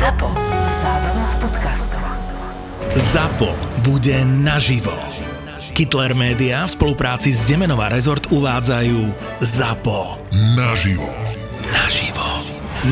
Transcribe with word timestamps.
ZAPO. 0.00 0.32
Zábrná 0.80 1.24
v 1.28 1.34
podcastov. 1.44 2.00
ZAPO 2.96 3.52
bude 3.84 4.16
naživo. 4.24 4.96
Hitler 5.76 6.16
Media 6.16 6.64
v 6.64 6.72
spolupráci 6.72 7.36
s 7.36 7.44
Demenová 7.44 7.92
rezort 7.92 8.24
uvádzajú 8.32 8.96
ZAPO. 9.44 10.24
Naživo. 10.56 11.04
Naživo. 11.68 12.28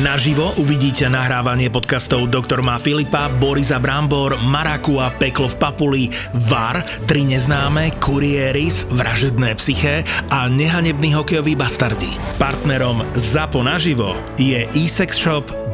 Naživo 0.05 0.53
uvidíte 0.61 1.09
nahrávanie 1.09 1.73
podcastov 1.73 2.29
Doktor 2.29 2.61
má 2.61 2.77
Filipa, 2.77 3.25
Borisa 3.25 3.81
Brambor, 3.81 4.37
Maraku 4.45 5.01
a 5.01 5.09
Peklo 5.09 5.49
v 5.49 5.57
Papuli, 5.57 6.03
VAR, 6.45 6.85
Tri 7.09 7.25
neznáme, 7.25 7.97
Kurieris, 7.97 8.85
Vražedné 8.93 9.57
psyché 9.57 10.05
a 10.29 10.45
Nehanebný 10.45 11.17
hokejový 11.17 11.57
bastardi. 11.57 12.13
Partnerom 12.37 13.01
ZAPO 13.17 13.65
naživo 13.65 14.13
je 14.37 14.69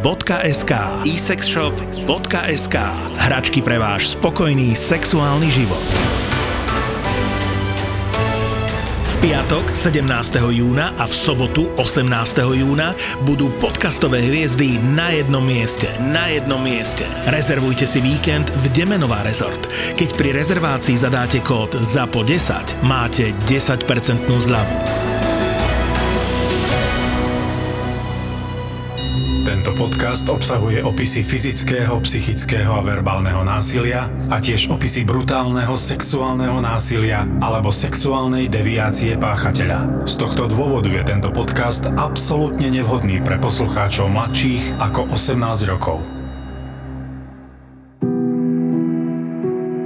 eSexShop.sk 0.03 0.73
eSexShop.sk 1.07 2.75
Hračky 3.15 3.63
pre 3.63 3.79
váš 3.79 4.19
spokojný 4.19 4.75
sexuálny 4.75 5.47
život. 5.47 5.79
V 9.05 9.13
piatok 9.23 9.71
17. 9.71 10.03
júna 10.51 10.91
a 10.99 11.07
v 11.07 11.13
sobotu 11.15 11.71
18. 11.79 12.11
júna 12.43 12.91
budú 13.23 13.47
podcastové 13.63 14.19
hviezdy 14.19 14.75
na 14.91 15.15
jednom 15.15 15.41
mieste. 15.41 15.87
Na 16.11 16.27
jednom 16.27 16.59
mieste. 16.59 17.07
Rezervujte 17.31 17.87
si 17.87 18.03
víkend 18.03 18.51
v 18.51 18.75
Demenová 18.75 19.23
rezort. 19.23 19.63
Keď 19.95 20.09
pri 20.19 20.35
rezervácii 20.35 20.99
zadáte 20.99 21.39
kód 21.39 21.71
ZAPO10, 21.79 22.83
máte 22.83 23.31
10% 23.47 23.87
zľavu. 24.27 25.04
Podcast 29.75 30.31
obsahuje 30.31 30.79
opisy 30.79 31.19
fyzického, 31.19 31.99
psychického 31.99 32.71
a 32.71 32.81
verbálneho 32.81 33.43
násilia 33.43 34.07
a 34.31 34.39
tiež 34.39 34.71
opisy 34.71 35.03
brutálneho 35.03 35.75
sexuálneho 35.75 36.63
násilia 36.63 37.27
alebo 37.43 37.75
sexuálnej 37.75 38.47
deviácie 38.47 39.19
páchateľa. 39.19 40.07
Z 40.07 40.15
tohto 40.23 40.47
dôvodu 40.47 40.87
je 40.87 41.03
tento 41.03 41.27
podcast 41.35 41.91
absolútne 41.99 42.71
nevhodný 42.71 43.19
pre 43.19 43.35
poslucháčov 43.35 44.07
mladších 44.07 44.79
ako 44.79 45.11
18 45.11 45.67
rokov. 45.67 45.99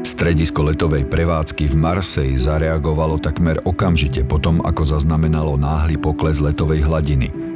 Stredisko 0.06 0.70
letovej 0.70 1.10
prevádzky 1.10 1.66
v 1.66 1.76
Marseille 1.76 2.38
zareagovalo 2.38 3.18
takmer 3.18 3.58
okamžite 3.66 4.22
potom, 4.30 4.62
ako 4.62 4.86
zaznamenalo 4.86 5.58
náhly 5.58 5.98
pokles 5.98 6.38
letovej 6.38 6.86
hladiny. 6.86 7.49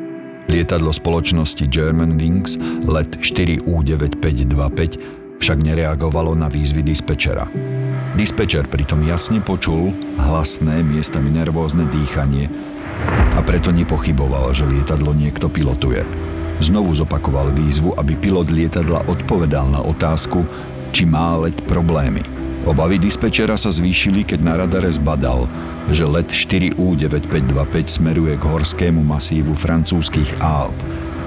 Lietadlo 0.52 0.92
spoločnosti 0.92 1.72
German 1.72 2.20
Wings 2.20 2.60
let 2.84 3.16
4U9525 3.20 5.40
však 5.40 5.58
nereagovalo 5.64 6.36
na 6.36 6.52
výzvy 6.52 6.84
dispečera. 6.84 7.48
Dispečer 8.14 8.70
pritom 8.70 9.02
jasne 9.08 9.42
počul 9.42 9.90
hlasné, 10.22 10.86
miestami 10.86 11.34
nervózne 11.34 11.90
dýchanie 11.90 12.46
a 13.34 13.42
preto 13.42 13.74
nepochyboval, 13.74 14.54
že 14.54 14.70
lietadlo 14.70 15.18
niekto 15.18 15.50
pilotuje. 15.50 16.06
Znovu 16.62 16.94
zopakoval 16.94 17.50
výzvu, 17.52 17.98
aby 17.98 18.14
pilot 18.14 18.54
lietadla 18.54 19.10
odpovedal 19.10 19.74
na 19.74 19.82
otázku, 19.82 20.46
či 20.94 21.10
má 21.10 21.42
let 21.42 21.58
problémy. 21.66 22.22
Obavy 22.64 22.96
dispečera 22.96 23.60
sa 23.60 23.76
zvýšili, 23.76 24.24
keď 24.24 24.40
na 24.40 24.56
radare 24.56 24.88
zbadal, 24.88 25.52
že 25.92 26.08
let 26.08 26.32
4U9525 26.32 28.00
smeruje 28.00 28.40
k 28.40 28.44
horskému 28.48 29.04
masívu 29.04 29.52
francúzskych 29.52 30.40
Alp 30.40 30.76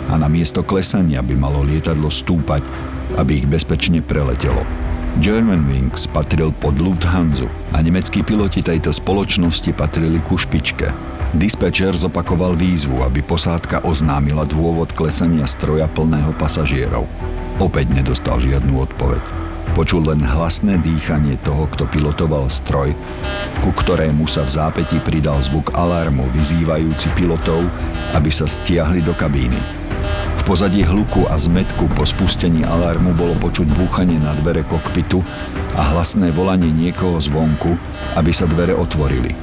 a 0.08 0.16
na 0.16 0.32
miesto 0.32 0.64
klesania 0.64 1.20
by 1.20 1.36
malo 1.36 1.60
lietadlo 1.60 2.08
stúpať, 2.08 2.64
aby 3.20 3.44
ich 3.44 3.46
bezpečne 3.46 4.00
preletelo. 4.00 4.64
German 5.20 5.68
Wings 5.68 6.08
patril 6.08 6.56
pod 6.56 6.80
Lufthansa 6.80 7.48
a 7.72 7.84
nemeckí 7.84 8.24
piloti 8.24 8.64
tejto 8.64 8.92
spoločnosti 8.92 9.76
patrili 9.76 10.24
ku 10.24 10.40
špičke. 10.40 10.88
Dispečer 11.36 11.92
zopakoval 11.92 12.56
výzvu, 12.56 13.04
aby 13.04 13.20
posádka 13.20 13.84
oznámila 13.84 14.48
dôvod 14.48 14.88
klesania 14.96 15.44
stroja 15.44 15.84
plného 15.84 16.32
pasažierov. 16.40 17.04
Opäť 17.60 17.92
nedostal 17.92 18.40
žiadnu 18.40 18.88
odpoveď. 18.88 19.45
Počul 19.76 20.08
len 20.08 20.24
hlasné 20.24 20.80
dýchanie 20.80 21.36
toho, 21.44 21.68
kto 21.68 21.84
pilotoval 21.84 22.48
stroj, 22.48 22.96
ku 23.60 23.76
ktorému 23.76 24.24
sa 24.24 24.48
v 24.48 24.56
zápäti 24.56 24.96
pridal 25.04 25.36
zvuk 25.44 25.76
alarmu 25.76 26.24
vyzývajúci 26.32 27.12
pilotov, 27.12 27.60
aby 28.16 28.32
sa 28.32 28.48
stiahli 28.48 29.04
do 29.04 29.12
kabíny. 29.12 29.60
V 30.40 30.42
pozadí 30.48 30.80
hluku 30.80 31.28
a 31.28 31.36
zmetku 31.36 31.92
po 31.92 32.08
spustení 32.08 32.64
alarmu 32.64 33.12
bolo 33.12 33.36
počuť 33.36 33.68
búchanie 33.76 34.16
na 34.16 34.32
dvere 34.40 34.64
kokpitu 34.64 35.20
a 35.76 35.92
hlasné 35.92 36.32
volanie 36.32 36.72
niekoho 36.72 37.20
zvonku, 37.20 37.76
aby 38.16 38.32
sa 38.32 38.48
dvere 38.48 38.72
otvorili. 38.72 39.36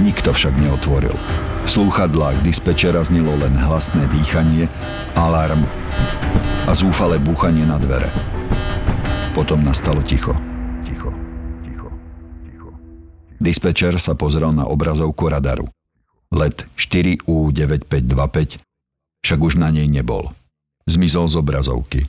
Nikto 0.00 0.32
však 0.32 0.64
neotvoril. 0.64 1.12
V 1.12 1.68
slúchadlách 1.68 2.40
dispečera 2.40 3.04
znelo 3.04 3.36
len 3.36 3.52
hlasné 3.52 4.08
dýchanie, 4.08 4.64
alarm 5.12 5.60
a 6.64 6.72
zúfale 6.72 7.20
búchanie 7.20 7.68
na 7.68 7.76
dvere. 7.76 8.33
Potom 9.34 9.66
nastalo 9.66 9.98
ticho. 9.98 10.30
Ticho, 10.86 11.10
ticho, 11.66 11.90
ticho. 12.46 12.70
Dispečer 13.42 13.98
sa 13.98 14.14
pozrel 14.14 14.54
na 14.54 14.62
obrazovku 14.62 15.26
radaru. 15.26 15.66
Let 16.30 16.70
4U9525 16.78 18.62
však 19.26 19.38
už 19.42 19.58
na 19.58 19.74
nej 19.74 19.90
nebol. 19.90 20.30
Zmizol 20.86 21.26
z 21.26 21.34
obrazovky. 21.42 22.06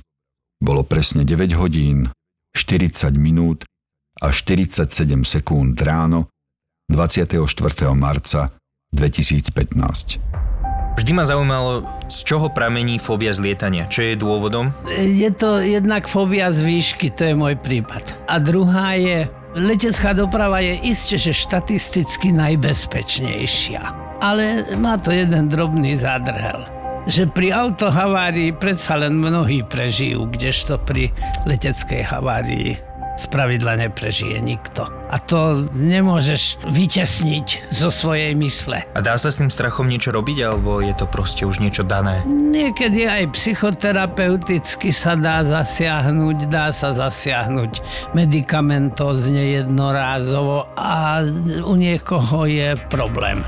Bolo 0.62 0.86
presne 0.86 1.26
9 1.26 1.58
hodín, 1.58 2.14
40 2.54 3.18
minút 3.18 3.66
a 4.22 4.30
47 4.30 5.26
sekúnd 5.26 5.82
ráno 5.82 6.30
24. 6.94 7.42
marca 7.98 8.54
2015. 8.94 10.45
Vždy 10.96 11.12
ma 11.12 11.28
zaujímalo, 11.28 11.84
z 12.08 12.20
čoho 12.24 12.48
pramení 12.48 13.04
fóbia 13.04 13.36
z 13.36 13.44
lietania. 13.44 13.84
Čo 13.84 14.02
je 14.08 14.16
dôvodom? 14.16 14.72
Je 14.96 15.28
to 15.36 15.60
jednak 15.60 16.08
fóbia 16.08 16.56
z 16.56 16.64
výšky, 16.64 17.12
to 17.12 17.28
je 17.28 17.36
môj 17.36 17.60
prípad. 17.60 18.16
A 18.32 18.40
druhá 18.40 18.96
je, 18.96 19.28
letecká 19.60 20.16
doprava 20.16 20.64
je 20.64 20.80
iste, 20.88 21.20
že 21.20 21.36
štatisticky 21.36 22.32
najbezpečnejšia. 22.32 23.84
Ale 24.24 24.72
má 24.80 24.96
to 24.96 25.12
jeden 25.12 25.52
drobný 25.52 25.94
zádrhel 26.00 26.76
že 27.06 27.30
pri 27.30 27.54
autohavárii 27.54 28.58
predsa 28.58 28.98
len 28.98 29.14
mnohí 29.22 29.62
prežijú, 29.62 30.26
kdežto 30.26 30.82
pri 30.82 31.14
leteckej 31.46 32.02
havárii 32.02 32.74
z 33.16 33.26
pravidla 33.32 33.80
neprežije 33.80 34.38
nikto. 34.44 34.88
A 35.08 35.18
to 35.18 35.64
nemôžeš 35.72 36.60
vytesniť 36.68 37.72
zo 37.72 37.88
svojej 37.88 38.36
mysle. 38.36 38.84
A 38.92 39.00
dá 39.00 39.16
sa 39.16 39.32
s 39.32 39.40
tým 39.40 39.48
strachom 39.48 39.88
niečo 39.88 40.12
robiť, 40.12 40.38
alebo 40.44 40.84
je 40.84 40.92
to 40.96 41.08
proste 41.08 41.48
už 41.48 41.64
niečo 41.64 41.88
dané? 41.88 42.22
Niekedy 42.28 43.08
aj 43.08 43.32
psychoterapeuticky 43.32 44.92
sa 44.92 45.16
dá 45.16 45.42
zasiahnuť, 45.48 46.38
dá 46.52 46.76
sa 46.76 46.92
zasiahnuť 46.92 47.80
medikamentozne 48.12 49.56
jednorázovo 49.64 50.68
a 50.76 51.24
u 51.64 51.74
niekoho 51.80 52.44
je 52.50 52.76
problém. 52.92 53.46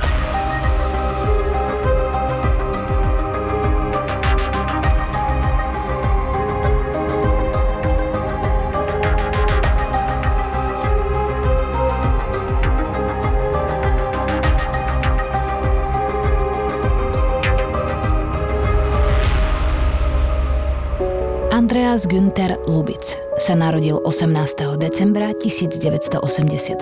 Andreas 21.97 22.13
Günther 22.13 22.53
Lubic 22.69 23.17
sa 23.41 23.57
narodil 23.57 23.97
18. 24.05 24.29
decembra 24.77 25.33
1987 25.33 26.77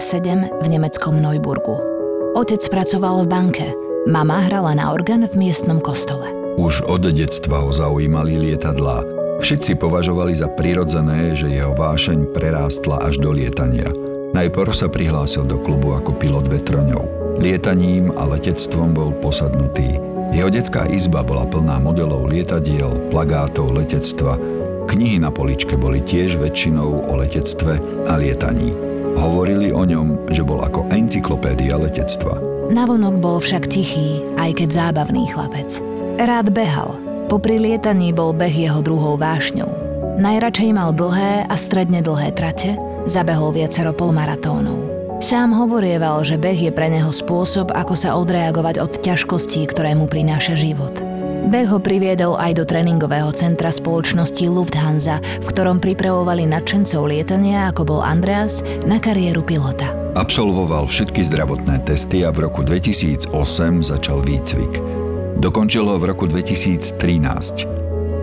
v 0.60 0.66
nemeckom 0.68 1.16
Neuburgu. 1.16 1.80
Otec 2.36 2.60
pracoval 2.68 3.24
v 3.24 3.28
banke, 3.32 3.68
mama 4.12 4.44
hrala 4.44 4.76
na 4.76 4.92
orgán 4.92 5.24
v 5.24 5.32
miestnom 5.40 5.80
kostole. 5.80 6.28
Už 6.60 6.84
od 6.84 7.08
detstva 7.16 7.64
ho 7.64 7.72
zaujímali 7.72 8.36
lietadlá. 8.44 9.08
Všetci 9.40 9.80
považovali 9.80 10.36
za 10.36 10.52
prirodzené, 10.52 11.32
že 11.32 11.48
jeho 11.48 11.72
vášeň 11.72 12.36
prerástla 12.36 13.00
až 13.08 13.16
do 13.16 13.32
lietania. 13.32 13.88
Najprv 14.36 14.76
sa 14.76 14.92
prihlásil 14.92 15.48
do 15.48 15.56
klubu 15.64 15.96
ako 15.96 16.12
pilot 16.20 16.52
vetroňov. 16.52 17.40
Lietaním 17.40 18.12
a 18.20 18.28
letectvom 18.36 18.92
bol 18.92 19.16
posadnutý. 19.24 19.96
Jeho 20.36 20.52
detská 20.52 20.92
izba 20.92 21.24
bola 21.24 21.48
plná 21.48 21.80
modelov 21.80 22.28
lietadiel, 22.28 22.92
plagátov 23.08 23.72
letectva, 23.72 24.36
Knihy 24.86 25.18
na 25.18 25.34
poličke 25.34 25.76
boli 25.76 26.00
tiež 26.06 26.38
väčšinou 26.38 27.10
o 27.10 27.14
letectve 27.18 27.82
a 28.06 28.14
lietaní. 28.22 28.72
Hovorili 29.18 29.74
o 29.74 29.82
ňom, 29.82 30.30
že 30.30 30.46
bol 30.46 30.62
ako 30.62 30.88
encyklopédia 30.94 31.80
letectva. 31.80 32.38
Navonok 32.70 33.18
bol 33.22 33.38
však 33.42 33.70
tichý, 33.70 34.22
aj 34.38 34.62
keď 34.62 34.70
zábavný 34.72 35.30
chlapec. 35.30 35.82
Rád 36.22 36.54
behal. 36.54 36.98
Popri 37.26 37.58
lietaní 37.58 38.14
bol 38.14 38.32
beh 38.32 38.54
jeho 38.54 38.86
druhou 38.86 39.18
vášňou. 39.18 39.70
Najradšej 40.22 40.72
mal 40.72 40.94
dlhé 40.94 41.50
a 41.50 41.56
stredne 41.58 42.00
dlhé 42.00 42.32
trate, 42.38 42.78
zabehol 43.10 43.52
viacero 43.52 43.92
polmaratónov. 43.92 44.96
Sám 45.20 45.56
hovorieval, 45.56 46.22
že 46.28 46.38
beh 46.38 46.70
je 46.70 46.72
pre 46.72 46.92
neho 46.92 47.10
spôsob, 47.10 47.74
ako 47.74 47.96
sa 47.98 48.14
odreagovať 48.20 48.80
od 48.84 48.92
ťažkostí, 49.02 49.66
ktoré 49.68 49.96
mu 49.98 50.06
prináša 50.06 50.54
život. 50.54 50.92
Beh 51.46 51.70
ho 51.70 51.78
priviedol 51.78 52.42
aj 52.42 52.58
do 52.58 52.66
tréningového 52.66 53.30
centra 53.30 53.70
spoločnosti 53.70 54.50
Lufthansa, 54.50 55.22
v 55.22 55.46
ktorom 55.46 55.78
pripravovali 55.78 56.50
nadšencov 56.50 57.06
lietania, 57.06 57.70
ako 57.70 57.86
bol 57.86 58.02
Andreas, 58.02 58.66
na 58.90 58.98
kariéru 58.98 59.46
pilota. 59.46 59.94
Absolvoval 60.18 60.90
všetky 60.90 61.22
zdravotné 61.22 61.86
testy 61.86 62.26
a 62.26 62.34
v 62.34 62.50
roku 62.50 62.66
2008 62.66 63.30
začal 63.86 64.26
výcvik. 64.26 64.74
Dokončil 65.38 65.86
ho 65.86 66.02
v 66.02 66.10
roku 66.10 66.26
2013. 66.26 66.98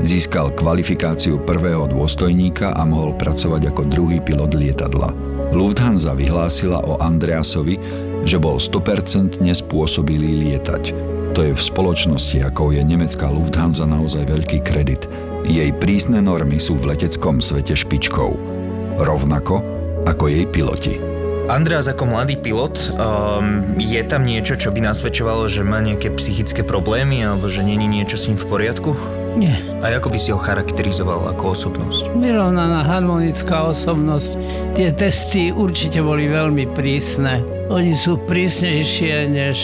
Získal 0.03 0.51
kvalifikáciu 0.59 1.39
prvého 1.47 1.87
dôstojníka 1.87 2.75
a 2.75 2.83
mohol 2.83 3.15
pracovať 3.15 3.71
ako 3.71 3.87
druhý 3.87 4.19
pilot 4.19 4.59
lietadla. 4.59 5.15
Lufthansa 5.55 6.19
vyhlásila 6.19 6.83
o 6.83 6.99
Andreasovi, 6.99 7.79
že 8.27 8.43
bol 8.43 8.59
100% 8.59 9.39
spôsobilý 9.39 10.43
lietať. 10.43 11.12
To 11.32 11.40
je 11.40 11.56
v 11.56 11.62
spoločnosti, 11.64 12.44
ako 12.44 12.76
je 12.76 12.84
nemecká 12.84 13.32
Lufthansa 13.32 13.88
naozaj 13.88 14.29
veľký 14.29 14.61
kredit. 14.61 15.08
Jej 15.49 15.73
prísne 15.81 16.20
normy 16.20 16.61
sú 16.61 16.76
v 16.76 16.93
leteckom 16.93 17.40
svete 17.40 17.73
špičkou. 17.73 18.37
Rovnako 19.00 19.64
ako 20.05 20.25
jej 20.29 20.44
piloti. 20.44 20.94
Andreas 21.49 21.88
ako 21.88 22.05
mladý 22.05 22.37
pilot, 22.37 22.94
um, 23.00 23.64
je 23.81 24.02
tam 24.05 24.29
niečo, 24.29 24.61
čo 24.61 24.70
by 24.76 24.84
nasvedčovalo, 24.84 25.49
že 25.49 25.64
má 25.64 25.81
nejaké 25.81 26.12
psychické 26.14 26.61
problémy 26.62 27.25
alebo 27.25 27.49
že 27.49 27.64
není 27.64 27.88
niečo 27.88 28.20
s 28.20 28.29
ním 28.29 28.37
v 28.37 28.46
poriadku? 28.46 28.93
Nie. 29.32 29.56
A 29.81 29.88
ako 29.96 30.12
by 30.12 30.19
si 30.20 30.29
ho 30.29 30.38
charakterizoval 30.38 31.32
ako 31.32 31.56
osobnosť? 31.56 32.02
Vyrovnaná 32.20 32.84
harmonická 32.84 33.73
osobnosť. 33.73 34.31
Tie 34.76 34.88
testy 34.93 35.49
určite 35.49 36.05
boli 36.05 36.29
veľmi 36.29 36.69
prísne. 36.76 37.40
Oni 37.73 37.96
sú 37.96 38.20
prísnejšie 38.29 39.32
než 39.32 39.58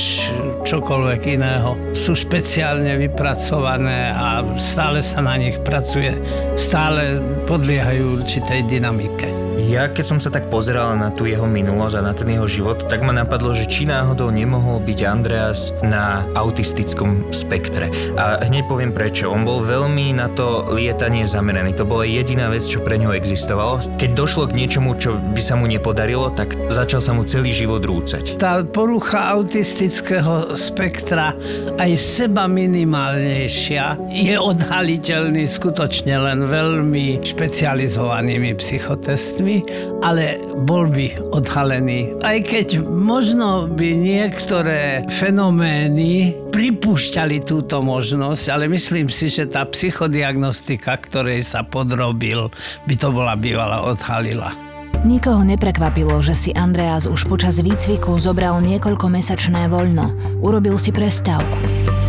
čokoľvek 0.65 1.23
iného. 1.37 1.77
Sú 1.93 2.17
špeciálne 2.17 2.97
vypracované 2.97 4.13
a 4.13 4.41
stále 4.57 5.05
sa 5.05 5.21
na 5.21 5.37
nich 5.37 5.61
pracuje. 5.61 6.17
Stále 6.57 7.21
podliehajú 7.45 8.25
určitej 8.25 8.65
dynamike. 8.69 9.48
Ja 9.69 9.85
keď 9.85 10.01
som 10.01 10.17
sa 10.17 10.33
tak 10.33 10.49
pozeral 10.49 10.97
na 10.97 11.13
tú 11.13 11.29
jeho 11.29 11.45
minulosť 11.45 12.01
a 12.01 12.07
na 12.09 12.17
ten 12.17 12.33
jeho 12.33 12.49
život, 12.49 12.89
tak 12.89 13.05
ma 13.05 13.13
napadlo, 13.13 13.53
že 13.53 13.69
či 13.69 13.85
náhodou 13.85 14.33
nemohol 14.33 14.81
byť 14.81 14.99
Andreas 15.05 15.77
na 15.85 16.25
autistickom 16.33 17.29
spektre. 17.37 17.93
A 18.17 18.41
hneď 18.49 18.65
poviem 18.65 18.97
prečo. 18.97 19.29
On 19.29 19.45
bol 19.45 19.61
veľmi 19.61 20.17
na 20.17 20.33
to 20.33 20.65
lietanie 20.73 21.29
zameraný. 21.29 21.77
To 21.77 21.85
bola 21.85 22.09
jediná 22.09 22.49
vec, 22.49 22.65
čo 22.65 22.81
pre 22.81 22.97
neho 22.97 23.13
existovalo. 23.13 23.85
Keď 24.01 24.11
došlo 24.17 24.49
k 24.49 24.57
niečomu, 24.57 24.97
čo 24.97 25.21
by 25.21 25.43
sa 25.45 25.61
mu 25.61 25.69
nepodarilo, 25.69 26.33
tak 26.33 26.57
začal 26.73 27.05
sa 27.05 27.13
mu 27.13 27.29
celý 27.29 27.53
život 27.53 27.85
rúcať. 27.85 28.41
Tá 28.41 28.65
porucha 28.65 29.37
autistického 29.37 30.57
spektra 30.57 31.37
aj 31.77 31.93
seba 32.01 32.49
minimálnejšia 32.49 34.01
je 34.09 34.33
odhaliteľný 34.33 35.45
skutočne 35.45 36.17
len 36.17 36.49
veľmi 36.49 37.21
špecializovanými 37.21 38.57
psychotestmi 38.57 39.58
ale 40.03 40.41
bol 40.65 40.91
by 40.91 41.33
odhalený. 41.33 42.19
Aj 42.23 42.39
keď 42.43 42.83
možno 42.83 43.71
by 43.71 43.89
niektoré 43.95 45.05
fenomény 45.09 46.35
pripúšťali 46.51 47.45
túto 47.45 47.81
možnosť, 47.85 48.45
ale 48.51 48.67
myslím 48.71 49.07
si, 49.07 49.31
že 49.31 49.47
tá 49.49 49.65
psychodiagnostika, 49.69 50.97
ktorej 50.99 51.45
sa 51.45 51.63
podrobil, 51.65 52.51
by 52.89 52.95
to 52.97 53.09
bola 53.15 53.35
bývala 53.39 53.85
odhalila. 53.87 54.69
Nikoho 55.07 55.47
neprekvapilo, 55.47 56.19
že 56.27 56.35
si 56.35 56.51
Andreas 56.59 57.07
už 57.07 57.31
počas 57.31 57.63
výcviku 57.63 58.19
zobral 58.19 58.59
niekoľkomesačné 58.67 59.71
voľno. 59.71 60.11
Urobil 60.43 60.75
si 60.75 60.91
prestávku. 60.91 61.55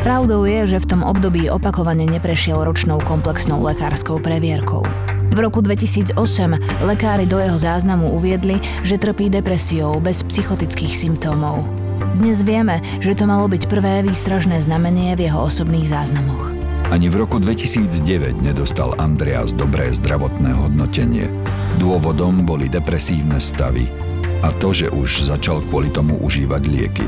Pravdou 0.01 0.47
je, 0.49 0.65
že 0.73 0.81
v 0.81 0.89
tom 0.97 1.01
období 1.05 1.51
opakovane 1.53 2.09
neprešiel 2.09 2.65
ročnou 2.65 2.97
komplexnou 3.03 3.61
lekárskou 3.61 4.17
previerkou. 4.17 4.81
V 5.29 5.37
roku 5.37 5.61
2008 5.61 6.17
lekári 6.81 7.29
do 7.29 7.37
jeho 7.37 7.53
záznamu 7.53 8.17
uviedli, 8.17 8.57
že 8.81 8.97
trpí 8.97 9.29
depresiou 9.29 10.01
bez 10.01 10.25
psychotických 10.25 10.89
symptómov. 10.89 11.69
Dnes 12.17 12.41
vieme, 12.41 12.81
že 12.97 13.13
to 13.13 13.29
malo 13.29 13.45
byť 13.45 13.69
prvé 13.69 14.01
výstražné 14.01 14.57
znamenie 14.65 15.13
v 15.13 15.29
jeho 15.29 15.45
osobných 15.45 15.85
záznamoch. 15.85 16.57
Ani 16.89 17.05
v 17.13 17.21
roku 17.21 17.37
2009 17.37 18.41
nedostal 18.41 18.97
Andreas 18.97 19.53
dobré 19.53 19.93
zdravotné 19.93 20.49
hodnotenie. 20.57 21.29
Dôvodom 21.77 22.41
boli 22.41 22.65
depresívne 22.65 23.37
stavy 23.37 23.85
a 24.41 24.49
to, 24.57 24.73
že 24.73 24.89
už 24.89 25.29
začal 25.29 25.61
kvôli 25.69 25.93
tomu 25.93 26.17
užívať 26.25 26.63
lieky. 26.65 27.05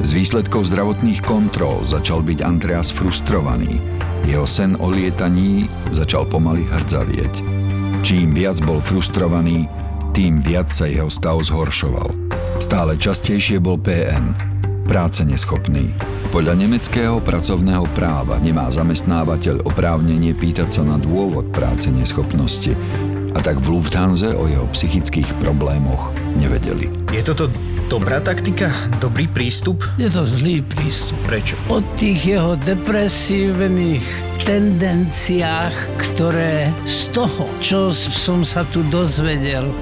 Z 0.00 0.16
výsledkov 0.16 0.72
zdravotných 0.72 1.20
kontrol 1.20 1.84
začal 1.84 2.24
byť 2.24 2.40
Andreas 2.40 2.88
frustrovaný. 2.88 3.82
Jeho 4.24 4.46
sen 4.48 4.78
o 4.80 4.88
lietaní 4.88 5.68
začal 5.92 6.24
pomaly 6.24 6.64
hrdzavieť. 6.64 7.57
Čím 7.98 8.30
viac 8.30 8.62
bol 8.62 8.78
frustrovaný, 8.78 9.66
tým 10.14 10.38
viac 10.38 10.70
sa 10.70 10.86
jeho 10.86 11.10
stav 11.10 11.42
zhoršoval. 11.42 12.14
Stále 12.62 12.94
častejšie 12.94 13.58
bol 13.58 13.78
PN, 13.78 14.34
práce 14.86 15.26
neschopný. 15.26 15.90
Podľa 16.30 16.54
nemeckého 16.58 17.18
pracovného 17.18 17.84
práva 17.98 18.38
nemá 18.38 18.70
zamestnávateľ 18.70 19.66
oprávnenie 19.66 20.32
pýtať 20.32 20.80
sa 20.80 20.82
na 20.86 20.96
dôvod 20.96 21.50
práce 21.50 21.90
neschopnosti 21.90 22.72
a 23.34 23.38
tak 23.42 23.60
v 23.60 23.76
Lufthansa 23.76 24.34
o 24.34 24.46
jeho 24.46 24.66
psychických 24.72 25.28
problémoch 25.42 26.14
nevedeli. 26.38 26.90
Je 27.12 27.22
toto 27.22 27.50
dobrá 27.88 28.20
taktika? 28.20 28.68
Dobrý 29.00 29.24
prístup? 29.24 29.80
Je 29.96 30.12
to 30.12 30.28
zlý 30.28 30.60
prístup. 30.60 31.16
Prečo? 31.24 31.56
Od 31.72 31.80
tých 31.96 32.36
jeho 32.36 32.52
depresívnych 32.60 34.04
tendenciách, 34.44 35.72
ktoré 35.96 36.68
z 36.84 37.08
toho, 37.16 37.48
čo 37.64 37.88
som 37.92 38.44
sa 38.44 38.68
tu 38.68 38.84
dozvedel, 38.92 39.72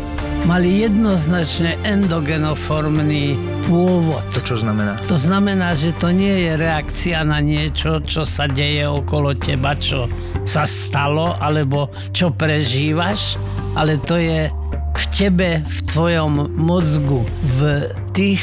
mali 0.47 0.87
jednoznačne 0.87 1.75
endogenoformný 1.83 3.35
pôvod. 3.67 4.23
To 4.39 4.55
čo 4.55 4.63
znamená? 4.63 5.03
To 5.11 5.19
znamená, 5.19 5.75
že 5.75 5.91
to 5.99 6.15
nie 6.15 6.47
je 6.47 6.53
reakcia 6.55 7.27
na 7.27 7.43
niečo, 7.43 7.99
čo 8.07 8.23
sa 8.23 8.47
deje 8.47 8.87
okolo 8.87 9.35
teba, 9.35 9.75
čo 9.75 10.07
sa 10.47 10.63
stalo, 10.63 11.35
alebo 11.43 11.91
čo 12.15 12.31
prežívaš, 12.31 13.35
ale 13.75 13.99
to 13.99 14.15
je 14.15 14.47
v 14.97 15.05
tebe, 15.13 15.61
v 15.61 15.79
tvojom 15.93 16.57
mozgu, 16.57 17.29
v 17.61 17.85
tých 18.17 18.41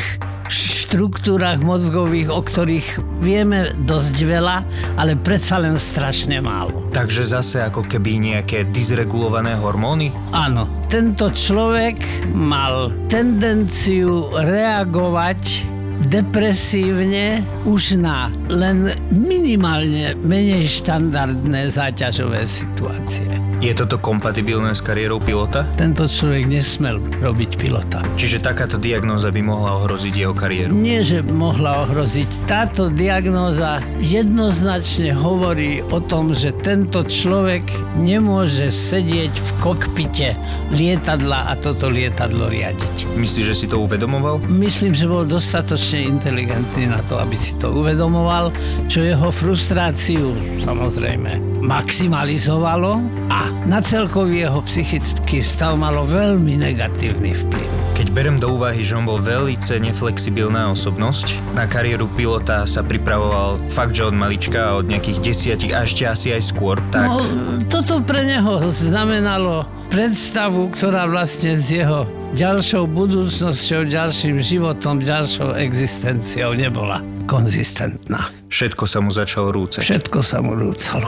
štruktúrach 0.53 1.57
mozgových, 1.65 2.29
o 2.29 2.45
ktorých 2.45 3.01
vieme 3.17 3.73
dosť 3.73 4.15
veľa, 4.21 4.57
ale 5.01 5.17
predsa 5.17 5.57
len 5.57 5.81
strašne 5.81 6.37
málo. 6.37 6.93
Takže 6.93 7.25
zase 7.25 7.65
ako 7.65 7.89
keby 7.89 8.21
nejaké 8.21 8.69
dysregulované 8.69 9.57
hormóny? 9.57 10.13
Áno. 10.29 10.69
Tento 10.93 11.33
človek 11.33 12.29
mal 12.29 12.93
tendenciu 13.09 14.29
reagovať 14.29 15.73
depresívne 16.05 17.41
už 17.65 17.97
na 17.97 18.29
len 18.53 18.93
minimálne 19.09 20.13
menej 20.21 20.69
štandardné 20.69 21.73
záťažové 21.73 22.45
situácie. 22.45 23.52
Je 23.63 23.71
toto 23.71 23.95
kompatibilné 23.95 24.75
s 24.75 24.83
kariérou 24.83 25.23
pilota? 25.23 25.63
Tento 25.79 26.03
človek 26.03 26.51
nesmel 26.51 26.99
robiť 26.99 27.55
pilota. 27.55 28.03
Čiže 28.19 28.43
takáto 28.43 28.75
diagnóza 28.75 29.31
by 29.31 29.39
mohla 29.39 29.79
ohroziť 29.79 30.11
jeho 30.19 30.35
kariéru? 30.35 30.75
Nie, 30.75 30.99
že 30.99 31.23
mohla 31.23 31.87
ohroziť. 31.87 32.43
Táto 32.43 32.91
diagnóza 32.91 33.79
jednoznačne 34.03 35.15
hovorí 35.15 35.79
o 35.79 36.03
tom, 36.03 36.35
že 36.35 36.51
tento 36.59 37.07
človek 37.07 37.63
nemôže 37.95 38.67
sedieť 38.67 39.31
v 39.31 39.49
kokpite 39.63 40.35
lietadla 40.75 41.47
a 41.47 41.55
toto 41.55 41.87
lietadlo 41.87 42.51
riadiť. 42.51 43.15
Myslíš, 43.15 43.45
že 43.47 43.55
si 43.55 43.71
to 43.71 43.79
uvedomoval? 43.79 44.43
Myslím, 44.51 44.91
že 44.91 45.07
bol 45.07 45.23
dostatočne 45.23 46.11
inteligentný 46.11 46.91
na 46.91 46.99
to, 47.07 47.15
aby 47.15 47.39
si 47.39 47.55
to 47.55 47.71
uvedomoval, 47.71 48.51
čo 48.91 49.07
jeho 49.07 49.31
frustráciu 49.31 50.35
samozrejme 50.59 51.63
maximalizovalo 51.63 52.99
a 53.31 53.52
na 53.63 53.79
celkový 53.79 54.47
jeho 54.47 54.59
psychický 54.65 55.39
stav 55.39 55.79
malo 55.79 56.03
veľmi 56.03 56.59
negatívny 56.59 57.31
vplyv. 57.31 57.69
Keď 57.93 58.07
berem 58.09 58.37
do 58.41 58.57
úvahy, 58.57 58.81
že 58.81 58.97
on 58.97 59.05
bol 59.05 59.21
veľmi 59.21 59.55
neflexibilná 59.57 60.73
osobnosť, 60.73 61.53
na 61.53 61.69
kariéru 61.69 62.09
pilota 62.11 62.65
sa 62.65 62.81
pripravoval 62.81 63.61
fakt, 63.69 63.93
že 63.93 64.09
od 64.09 64.15
malička, 64.15 64.79
od 64.79 64.89
nejakých 64.89 65.19
desiatich 65.21 65.73
a 65.75 65.85
ešte 65.85 66.09
asi 66.09 66.33
aj 66.33 66.41
skôr, 66.41 66.77
tak... 66.89 67.07
No, 67.07 67.21
toto 67.69 68.01
pre 68.01 68.25
neho 68.25 68.65
znamenalo 68.71 69.69
predstavu, 69.93 70.73
ktorá 70.73 71.05
vlastne 71.05 71.53
z 71.53 71.85
jeho 71.85 72.22
ďalšou 72.33 72.89
budúcnosťou, 72.89 73.85
ďalším 73.85 74.41
životom, 74.41 74.97
ďalšou 74.97 75.53
existenciou 75.53 76.57
nebola 76.57 77.05
konzistentná. 77.29 78.33
Všetko 78.49 78.83
sa 78.89 78.99
mu 78.99 79.09
začalo 79.13 79.53
rúcať. 79.53 79.81
Všetko 79.85 80.19
sa 80.25 80.43
mu 80.43 80.57
rúcalo. 80.57 81.07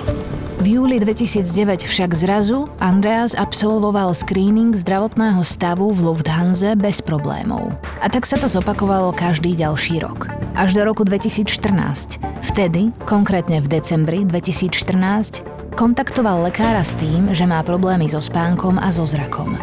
V 0.63 0.79
júli 0.79 0.98
2009 0.98 1.86
však 1.86 2.15
zrazu 2.15 2.65
Andreas 2.79 3.36
absolvoval 3.36 4.15
screening 4.15 4.72
zdravotného 4.74 5.44
stavu 5.44 5.91
v 5.91 6.10
Lufthansa 6.10 6.74
bez 6.79 7.03
problémov. 7.03 7.75
A 8.00 8.08
tak 8.08 8.24
sa 8.24 8.39
to 8.39 8.48
zopakovalo 8.48 9.12
každý 9.12 9.53
ďalší 9.53 10.01
rok. 10.01 10.32
Až 10.55 10.74
do 10.74 10.88
roku 10.88 11.03
2014. 11.03 12.22
Vtedy, 12.55 12.96
konkrétne 13.03 13.60
v 13.60 13.67
decembri 13.67 14.24
2014, 14.24 15.75
kontaktoval 15.75 16.48
lekára 16.48 16.82
s 16.82 16.96
tým, 16.96 17.36
že 17.36 17.44
má 17.44 17.60
problémy 17.62 18.08
so 18.08 18.24
spánkom 18.24 18.79
a 18.79 18.89
so 18.96 19.03
zrakom. 19.03 19.60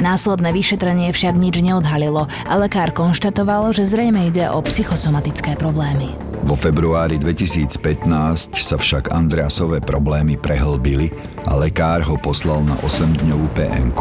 Následné 0.00 0.56
vyšetrenie 0.56 1.12
však 1.12 1.36
nič 1.36 1.60
neodhalilo 1.60 2.24
a 2.24 2.52
lekár 2.56 2.96
konštatoval, 2.96 3.76
že 3.76 3.84
zrejme 3.84 4.32
ide 4.32 4.48
o 4.48 4.64
psychosomatické 4.64 5.60
problémy. 5.60 6.16
Vo 6.40 6.56
februári 6.56 7.20
2015 7.20 8.56
sa 8.56 8.80
však 8.80 9.12
Andreasové 9.12 9.84
problémy 9.84 10.40
prehlbili 10.40 11.12
a 11.44 11.52
lekár 11.52 12.00
ho 12.08 12.16
poslal 12.16 12.64
na 12.64 12.80
8-dňovú 12.80 13.52
pn 13.52 13.92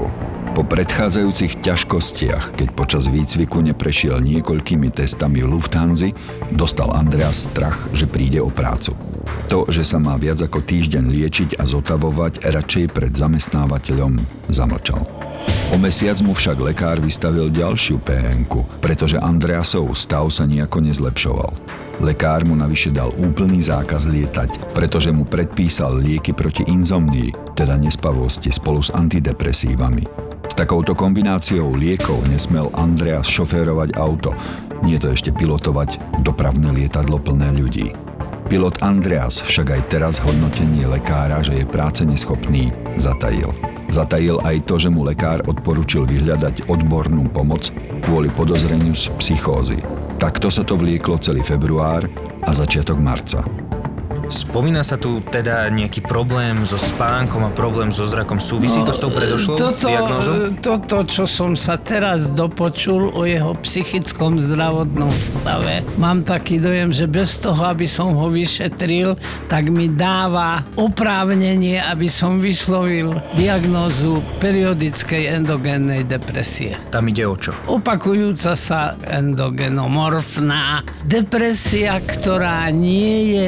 Po 0.56 0.64
predchádzajúcich 0.64 1.60
ťažkostiach, 1.60 2.56
keď 2.56 2.68
počas 2.80 3.04
výcviku 3.12 3.60
neprešiel 3.60 4.24
niekoľkými 4.24 4.88
testami 4.96 5.44
Lufthansa, 5.44 6.16
dostal 6.48 6.96
Andreas 6.96 7.52
strach, 7.52 7.76
že 7.92 8.08
príde 8.08 8.40
o 8.40 8.48
prácu. 8.48 8.96
To, 9.52 9.68
že 9.68 9.84
sa 9.84 10.00
má 10.00 10.16
viac 10.16 10.40
ako 10.40 10.64
týždeň 10.64 11.12
liečiť 11.12 11.50
a 11.60 11.68
zotavovať, 11.68 12.48
radšej 12.48 12.86
pred 12.96 13.12
zamestnávateľom 13.12 14.16
zamlčal. 14.48 15.29
O 15.70 15.78
mesiac 15.78 16.18
mu 16.26 16.34
však 16.34 16.58
lekár 16.66 16.98
vystavil 16.98 17.54
ďalšiu 17.54 18.02
pn 18.02 18.50
pretože 18.82 19.22
Andreasov 19.22 19.94
stav 19.94 20.26
sa 20.34 20.50
nejako 20.50 20.82
nezlepšoval. 20.82 21.54
Lekár 22.02 22.48
mu 22.48 22.58
navyše 22.58 22.90
dal 22.90 23.14
úplný 23.14 23.62
zákaz 23.62 24.10
lietať, 24.10 24.74
pretože 24.74 25.14
mu 25.14 25.28
predpísal 25.28 26.00
lieky 26.00 26.32
proti 26.32 26.66
inzomnii, 26.66 27.54
teda 27.54 27.76
nespavosti 27.78 28.50
spolu 28.50 28.82
s 28.82 28.90
antidepresívami. 28.90 30.08
S 30.50 30.56
takouto 30.58 30.98
kombináciou 30.98 31.76
liekov 31.76 32.24
nesmel 32.32 32.72
Andreas 32.74 33.30
šoférovať 33.30 34.00
auto, 34.00 34.34
nie 34.82 34.98
to 34.98 35.14
ešte 35.14 35.30
pilotovať 35.36 36.24
dopravné 36.26 36.72
lietadlo 36.72 37.22
plné 37.22 37.54
ľudí. 37.54 37.94
Pilot 38.50 38.82
Andreas 38.82 39.46
však 39.46 39.78
aj 39.78 39.82
teraz 39.94 40.18
hodnotenie 40.18 40.90
lekára, 40.90 41.46
že 41.46 41.62
je 41.62 41.66
práce 41.70 42.02
neschopný, 42.02 42.74
zatajil. 42.98 43.54
Zatajil 43.90 44.38
aj 44.46 44.70
to, 44.70 44.78
že 44.78 44.94
mu 44.94 45.02
lekár 45.02 45.42
odporučil 45.50 46.06
vyhľadať 46.06 46.70
odbornú 46.70 47.26
pomoc 47.34 47.74
kvôli 48.06 48.30
podozreniu 48.30 48.94
z 48.94 49.10
psychózy. 49.18 49.82
Takto 50.22 50.54
sa 50.54 50.62
to 50.62 50.78
vlieklo 50.78 51.18
celý 51.18 51.42
február 51.42 52.06
a 52.46 52.52
začiatok 52.54 53.02
marca. 53.02 53.42
Spomína 54.30 54.86
sa 54.86 54.94
tu 54.94 55.26
teda 55.26 55.74
nejaký 55.74 56.06
problém 56.06 56.62
so 56.62 56.78
spánkom 56.78 57.50
a 57.50 57.52
problém 57.52 57.90
so 57.90 58.06
zrakom. 58.06 58.38
Súvisí 58.38 58.78
no, 58.78 58.86
to 58.86 58.94
s 58.94 59.02
tou 59.02 59.10
predošlou 59.10 59.58
toto, 59.58 59.90
diagnózou? 59.90 60.54
Toto, 60.62 61.02
čo 61.10 61.26
som 61.26 61.58
sa 61.58 61.82
teraz 61.82 62.30
dopočul 62.30 63.10
o 63.10 63.26
jeho 63.26 63.58
psychickom 63.66 64.38
zdravotnom 64.38 65.10
stave, 65.10 65.82
mám 65.98 66.22
taký 66.22 66.62
dojem, 66.62 66.94
že 66.94 67.10
bez 67.10 67.42
toho, 67.42 67.74
aby 67.74 67.90
som 67.90 68.14
ho 68.14 68.30
vyšetril, 68.30 69.18
tak 69.50 69.74
mi 69.74 69.90
dáva 69.90 70.62
oprávnenie, 70.78 71.82
aby 71.82 72.06
som 72.06 72.38
vyslovil 72.38 73.18
diagnózu 73.34 74.22
periodickej 74.38 75.42
endogénnej 75.42 76.06
depresie. 76.06 76.78
Tam 76.94 77.10
ide 77.10 77.26
o 77.26 77.34
čo? 77.34 77.50
Opakujúca 77.66 78.54
sa 78.54 78.94
endogenomorfná 79.10 80.86
depresia, 81.10 81.98
ktorá 81.98 82.70
nie 82.70 83.34
je 83.34 83.48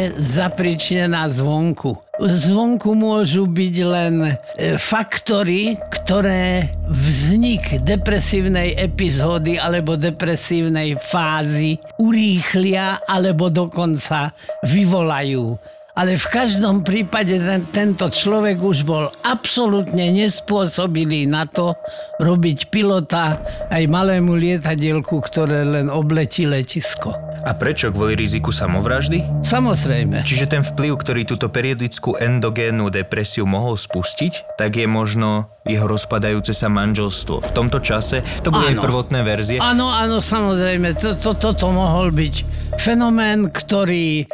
na 1.10 1.28
zvonku. 1.28 1.98
Zvonku 2.22 2.94
môžu 2.94 3.50
byť 3.50 3.76
len 3.82 4.16
e, 4.24 4.34
faktory, 4.78 5.74
ktoré 5.90 6.70
vznik 6.86 7.82
depresívnej 7.82 8.78
epizódy 8.78 9.58
alebo 9.58 9.98
depresívnej 9.98 10.96
fázy 11.02 11.82
urýchlia 11.98 13.04
alebo 13.10 13.50
dokonca 13.50 14.32
vyvolajú 14.64 15.58
ale 15.96 16.16
v 16.16 16.28
každom 16.32 16.84
prípade 16.86 17.36
ten, 17.40 17.68
tento 17.70 18.08
človek 18.08 18.60
už 18.62 18.88
bol 18.88 19.12
absolútne 19.24 20.12
nespôsobilý 20.12 21.28
na 21.28 21.44
to 21.48 21.76
robiť 22.22 22.72
pilota 22.72 23.42
aj 23.68 23.84
malému 23.90 24.38
lietadielku, 24.38 25.20
ktoré 25.20 25.68
len 25.68 25.88
obletí 25.92 26.48
letisko. 26.48 27.16
A 27.42 27.58
prečo? 27.58 27.90
Kvôli 27.90 28.14
riziku 28.14 28.54
samovraždy? 28.54 29.42
Samozrejme. 29.42 30.22
Čiže 30.22 30.46
ten 30.46 30.62
vplyv, 30.62 30.94
ktorý 31.02 31.22
túto 31.26 31.50
periodickú 31.50 32.16
endogénnu 32.16 32.94
depresiu 32.94 33.50
mohol 33.50 33.76
spustiť, 33.76 34.58
tak 34.62 34.78
je 34.78 34.86
možno 34.86 35.50
jeho 35.66 35.90
rozpadajúce 35.90 36.54
sa 36.54 36.70
manželstvo. 36.70 37.42
V 37.42 37.52
tomto 37.52 37.82
čase 37.82 38.22
to 38.46 38.54
boli 38.54 38.74
aj 38.74 38.82
prvotné 38.82 39.26
verzie. 39.26 39.58
Áno, 39.58 39.90
áno, 39.90 40.22
samozrejme. 40.22 40.94
Toto 40.98 41.34
to, 41.34 41.54
to, 41.54 41.66
to 41.66 41.68
mohol 41.74 42.14
byť 42.14 42.36
fenomén, 42.78 43.50
ktorý 43.50 44.26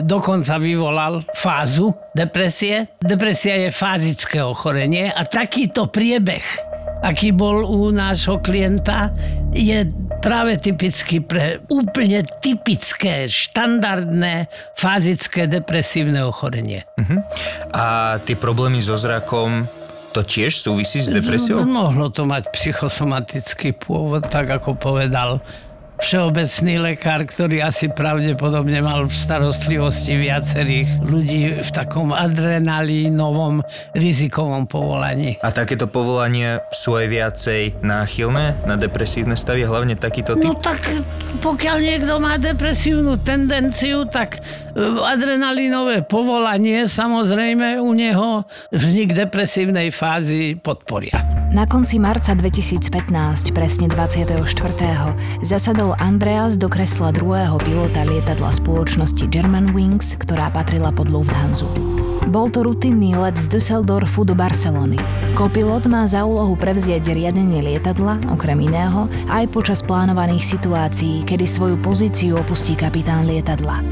dokonca 0.00 0.56
vyvolal 0.56 1.20
fázu 1.36 1.92
depresie. 2.16 2.88
Depresia 3.00 3.68
je 3.68 3.70
fázické 3.74 4.40
ochorenie 4.40 5.12
a 5.12 5.22
takýto 5.28 5.92
priebeh, 5.92 6.44
aký 7.04 7.34
bol 7.34 7.66
u 7.66 7.92
nášho 7.92 8.40
klienta, 8.40 9.12
je 9.52 9.84
práve 10.22 10.56
typický 10.56 11.20
pre 11.20 11.60
úplne 11.68 12.24
typické, 12.40 13.26
štandardné 13.26 14.46
fázické 14.78 15.50
depresívne 15.50 16.22
ochorenie. 16.22 16.86
Uh-huh. 16.96 17.20
A 17.74 18.16
tie 18.22 18.38
problémy 18.38 18.78
so 18.78 18.94
zrakom 18.94 19.66
to 20.12 20.22
tiež 20.22 20.62
súvisí 20.62 21.02
s 21.02 21.08
depresiou? 21.10 21.64
Mohlo 21.64 22.12
to 22.12 22.28
mať 22.28 22.52
psychosomatický 22.54 23.74
pôvod, 23.74 24.28
tak 24.28 24.46
ako 24.46 24.76
povedal 24.78 25.42
všeobecný 26.02 26.74
lekár, 26.82 27.22
ktorý 27.22 27.62
asi 27.62 27.86
pravdepodobne 27.86 28.82
mal 28.82 29.06
v 29.06 29.14
starostlivosti 29.14 30.18
viacerých 30.18 30.98
ľudí 30.98 31.62
v 31.62 31.70
takom 31.70 32.10
adrenalínovom 32.10 33.62
rizikovom 33.94 34.66
povolaní. 34.66 35.38
A 35.38 35.54
takéto 35.54 35.86
povolania 35.86 36.66
sú 36.74 36.98
aj 36.98 37.06
viacej 37.06 37.62
náchylné 37.86 38.66
na 38.66 38.74
depresívne 38.74 39.38
stavy, 39.38 39.62
hlavne 39.62 39.94
takýto 39.94 40.34
typ? 40.34 40.50
No 40.50 40.58
tak 40.58 40.82
pokiaľ 41.38 41.76
niekto 41.78 42.18
má 42.18 42.34
depresívnu 42.34 43.22
tendenciu, 43.22 44.02
tak 44.10 44.38
e, 44.38 44.82
adrenalínové 44.82 46.02
povolanie 46.02 46.90
samozrejme 46.90 47.78
u 47.78 47.94
neho 47.94 48.42
vznik 48.74 49.14
depresívnej 49.14 49.94
fázy 49.94 50.58
podporia. 50.58 51.22
Na 51.52 51.68
konci 51.68 52.00
marca 52.00 52.32
2015, 52.32 53.52
presne 53.52 53.86
24. 53.86 54.40
zasadol 55.44 55.91
Andreas 55.98 56.56
do 56.56 56.70
kresla 56.70 57.12
druhého 57.12 57.56
pilota 57.60 58.04
lietadla 58.06 58.52
spoločnosti 58.52 59.26
Germanwings, 59.28 60.16
ktorá 60.20 60.48
patrila 60.48 60.92
pod 60.92 61.12
Lufthansa. 61.12 61.68
Bol 62.28 62.48
to 62.48 62.64
rutinný 62.64 63.18
let 63.18 63.36
z 63.36 63.50
Düsseldorfu 63.50 64.24
do 64.24 64.32
Barcelony. 64.32 64.96
Kopilot 65.36 65.84
má 65.90 66.08
za 66.08 66.24
úlohu 66.24 66.56
prevzieť 66.56 67.12
riadenie 67.12 67.60
lietadla, 67.60 68.32
okrem 68.32 68.62
iného, 68.62 69.10
aj 69.28 69.50
počas 69.52 69.84
plánovaných 69.84 70.56
situácií, 70.56 71.28
kedy 71.28 71.44
svoju 71.44 71.76
pozíciu 71.82 72.40
opustí 72.40 72.72
kapitán 72.72 73.28
lietadla. 73.28 73.84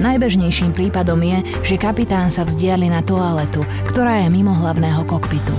Najbežnejším 0.00 0.72
prípadom 0.76 1.20
je, 1.20 1.40
že 1.64 1.76
kapitán 1.80 2.28
sa 2.28 2.44
vzdiali 2.44 2.88
na 2.88 3.00
toaletu, 3.00 3.64
ktorá 3.88 4.24
je 4.24 4.28
mimo 4.32 4.52
hlavného 4.52 5.04
kokpitu. 5.08 5.52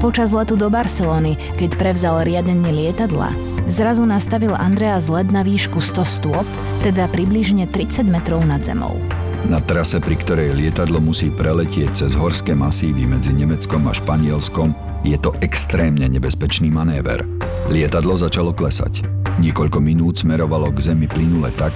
Počas 0.00 0.34
letu 0.34 0.58
do 0.58 0.66
Barcelony, 0.66 1.38
keď 1.60 1.78
prevzal 1.78 2.26
riadenie 2.26 2.74
lietadla, 2.74 3.51
Zrazu 3.72 4.04
nastavil 4.04 4.52
Andreas 4.52 5.08
led 5.08 5.32
na 5.32 5.40
výšku 5.40 5.80
100 5.80 6.04
stôp, 6.04 6.44
teda 6.84 7.08
približne 7.08 7.64
30 7.64 8.04
metrov 8.04 8.44
nad 8.44 8.60
zemou. 8.60 9.00
Na 9.48 9.64
trase, 9.64 9.96
pri 9.96 10.20
ktorej 10.20 10.52
lietadlo 10.52 11.00
musí 11.00 11.32
preletieť 11.32 12.04
cez 12.04 12.12
horské 12.12 12.52
masívy 12.52 13.08
medzi 13.08 13.32
Nemeckom 13.32 13.88
a 13.88 13.96
Španielskom, 13.96 14.76
je 15.08 15.16
to 15.16 15.32
extrémne 15.40 16.04
nebezpečný 16.04 16.68
manéver. 16.68 17.24
Lietadlo 17.72 18.12
začalo 18.12 18.52
klesať. 18.52 19.08
Niekoľko 19.40 19.80
minút 19.80 20.20
smerovalo 20.20 20.68
k 20.76 20.92
zemi 20.92 21.08
plynule 21.08 21.48
tak, 21.56 21.72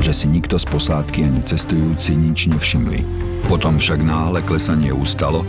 že 0.00 0.16
si 0.16 0.32
nikto 0.32 0.56
z 0.56 0.64
posádky 0.64 1.28
ani 1.28 1.44
cestujúci 1.44 2.16
nič 2.16 2.48
nevšimli. 2.56 3.04
Potom 3.52 3.76
však 3.76 4.00
náhle 4.00 4.40
klesanie 4.40 4.96
ustalo 4.96 5.44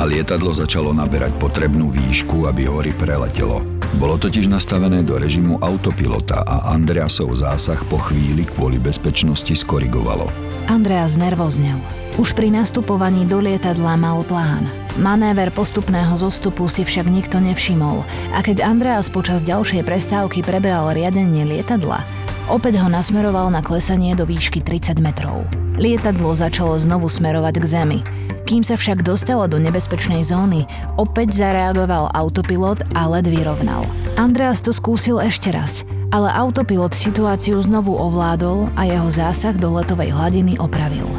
a 0.00 0.08
lietadlo 0.08 0.56
začalo 0.56 0.96
naberať 0.96 1.36
potrebnú 1.36 1.92
výšku, 1.92 2.48
aby 2.48 2.64
hory 2.64 2.96
preletelo. 2.96 3.75
Bolo 3.94 4.18
totiž 4.18 4.50
nastavené 4.50 5.06
do 5.06 5.14
režimu 5.14 5.62
autopilota 5.62 6.42
a 6.42 6.74
Andreasov 6.74 7.30
zásah 7.38 7.78
po 7.86 8.02
chvíli 8.02 8.42
kvôli 8.42 8.82
bezpečnosti 8.82 9.54
skorigovalo. 9.54 10.26
Andreas 10.66 11.14
nervoznel. 11.14 11.78
Už 12.18 12.34
pri 12.34 12.50
nastupovaní 12.50 13.22
do 13.22 13.38
lietadla 13.38 13.94
mal 13.94 14.26
plán. 14.26 14.66
Manéver 14.98 15.52
postupného 15.52 16.16
zostupu 16.16 16.66
si 16.66 16.82
však 16.82 17.06
nikto 17.06 17.36
nevšimol 17.38 18.02
a 18.32 18.40
keď 18.40 18.64
Andreas 18.64 19.12
počas 19.12 19.44
ďalšej 19.44 19.84
prestávky 19.84 20.40
prebral 20.40 20.90
riadenie 20.90 21.44
lietadla, 21.44 22.00
opäť 22.46 22.78
ho 22.82 22.88
nasmeroval 22.88 23.50
na 23.50 23.62
klesanie 23.62 24.14
do 24.14 24.22
výšky 24.26 24.62
30 24.62 25.02
metrov. 25.02 25.46
Lietadlo 25.76 26.32
začalo 26.32 26.78
znovu 26.78 27.10
smerovať 27.10 27.54
k 27.60 27.66
zemi. 27.66 28.00
Kým 28.46 28.62
sa 28.62 28.78
však 28.78 29.02
dostalo 29.02 29.50
do 29.50 29.58
nebezpečnej 29.58 30.22
zóny, 30.22 30.64
opäť 30.96 31.34
zareagoval 31.34 32.14
autopilot 32.14 32.80
a 32.94 33.10
led 33.10 33.26
vyrovnal. 33.26 33.82
Andreas 34.14 34.62
to 34.62 34.70
skúsil 34.70 35.18
ešte 35.18 35.50
raz, 35.50 35.82
ale 36.14 36.30
autopilot 36.30 36.94
situáciu 36.94 37.58
znovu 37.58 37.98
ovládol 37.98 38.70
a 38.78 38.86
jeho 38.86 39.10
zásah 39.10 39.58
do 39.58 39.74
letovej 39.74 40.14
hladiny 40.14 40.56
opravil. 40.62 41.10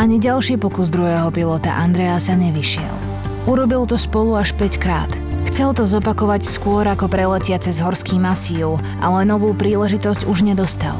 Ani 0.00 0.16
ďalší 0.16 0.56
pokus 0.56 0.88
druhého 0.88 1.28
pilota 1.28 1.76
Andreasa 1.76 2.32
nevyšiel. 2.32 2.96
Urobil 3.44 3.84
to 3.84 4.00
spolu 4.00 4.32
až 4.40 4.56
5 4.56 4.80
krát. 4.80 5.19
Chcel 5.48 5.72
to 5.72 5.88
zopakovať 5.88 6.44
skôr 6.44 6.84
ako 6.84 7.08
preletia 7.08 7.56
cez 7.56 7.80
horský 7.80 8.20
masív, 8.20 8.76
ale 9.00 9.24
novú 9.24 9.56
príležitosť 9.56 10.28
už 10.28 10.44
nedostal. 10.44 10.98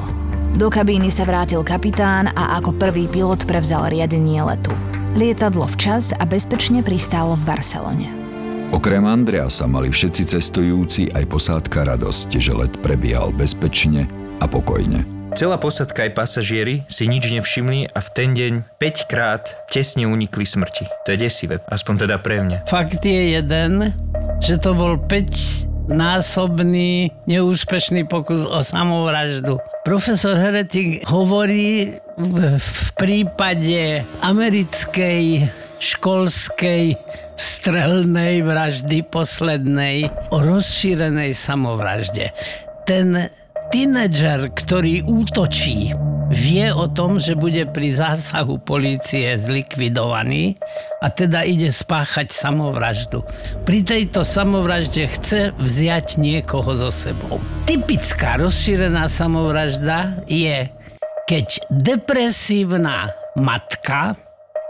Do 0.57 0.73
kabíny 0.73 1.13
sa 1.13 1.29
vrátil 1.29 1.61
kapitán 1.61 2.33
a 2.33 2.57
ako 2.59 2.75
prvý 2.77 3.07
pilot 3.07 3.45
prevzal 3.45 3.89
riadenie 3.93 4.41
letu. 4.43 4.73
Lietadlo 5.15 5.67
včas 5.67 6.15
a 6.15 6.23
bezpečne 6.27 6.83
pristálo 6.87 7.35
v 7.35 7.43
Barcelone. 7.47 8.09
Okrem 8.71 9.03
Andreasa 9.03 9.67
mali 9.67 9.91
všetci 9.91 10.23
cestujúci 10.39 11.11
aj 11.11 11.27
posádka 11.27 11.83
radosť, 11.91 12.29
že 12.39 12.55
let 12.55 12.75
prebiehal 12.79 13.35
bezpečne 13.35 14.07
a 14.39 14.47
pokojne. 14.47 15.03
Celá 15.35 15.59
posadka 15.63 16.07
aj 16.07 16.15
pasažieri 16.15 16.83
si 16.91 17.07
nič 17.07 17.31
nevšimli 17.31 17.95
a 17.95 17.99
v 18.03 18.09
ten 18.15 18.35
deň 18.35 18.83
5 18.83 19.11
krát 19.11 19.47
tesne 19.71 20.11
unikli 20.11 20.43
smrti. 20.43 20.91
To 21.07 21.15
je 21.15 21.19
desivé, 21.19 21.63
aspoň 21.71 22.07
teda 22.07 22.17
pre 22.19 22.43
mňa. 22.43 22.67
Fakt 22.67 23.03
je 23.07 23.39
jeden, 23.39 23.95
že 24.41 24.57
to 24.57 24.73
bol 24.73 24.97
5 24.97 25.93
násobný 25.93 27.13
neúspešný 27.29 28.09
pokus 28.09 28.47
o 28.49 28.61
samovraždu. 28.65 29.61
Profesor 29.85 30.39
Heretik 30.39 31.05
hovorí 31.07 31.99
v, 32.17 32.57
v 32.57 32.89
prípade 32.97 34.07
americkej 34.25 35.51
školskej 35.81 36.95
strelnej 37.35 38.45
vraždy 38.45 39.01
poslednej 39.09 40.13
o 40.31 40.39
rozšírenej 40.45 41.33
samovražde. 41.33 42.37
Ten 42.85 43.33
tínedžer, 43.71 44.51
ktorý 44.51 45.07
útočí 45.07 45.95
vie 46.31 46.71
o 46.71 46.87
tom, 46.87 47.19
že 47.19 47.35
bude 47.35 47.67
pri 47.67 47.91
zásahu 47.91 48.63
polície 48.63 49.35
zlikvidovaný 49.35 50.55
a 51.03 51.11
teda 51.11 51.43
ide 51.43 51.75
spáchať 51.75 52.31
samovraždu. 52.31 53.27
Pri 53.67 53.83
tejto 53.83 54.23
samovražde 54.23 55.11
chce 55.11 55.41
vziať 55.59 56.23
niekoho 56.23 56.71
so 56.79 56.91
sebou. 56.95 57.43
Typická 57.67 58.39
rozšírená 58.39 59.11
samovražda 59.11 60.23
je, 60.31 60.71
keď 61.27 61.47
depresívna 61.71 63.11
matka 63.35 64.15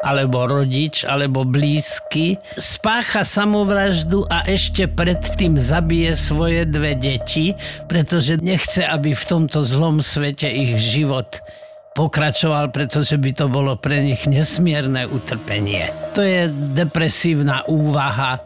alebo 0.01 0.49
rodič, 0.49 1.05
alebo 1.05 1.45
blízky, 1.45 2.41
spácha 2.57 3.25
samovraždu 3.25 4.25
a 4.27 4.49
ešte 4.49 4.89
predtým 4.89 5.61
zabije 5.61 6.17
svoje 6.17 6.65
dve 6.65 6.97
deti, 6.97 7.53
pretože 7.85 8.41
nechce, 8.41 8.81
aby 8.81 9.13
v 9.13 9.25
tomto 9.29 9.61
zlom 9.61 10.01
svete 10.01 10.49
ich 10.49 10.81
život 10.81 11.45
pokračoval, 11.93 12.73
pretože 12.73 13.21
by 13.21 13.31
to 13.37 13.47
bolo 13.53 13.77
pre 13.77 14.01
nich 14.01 14.25
nesmierne 14.25 15.05
utrpenie. 15.05 15.93
To 16.17 16.25
je 16.25 16.49
depresívna 16.73 17.67
úvaha 17.69 18.41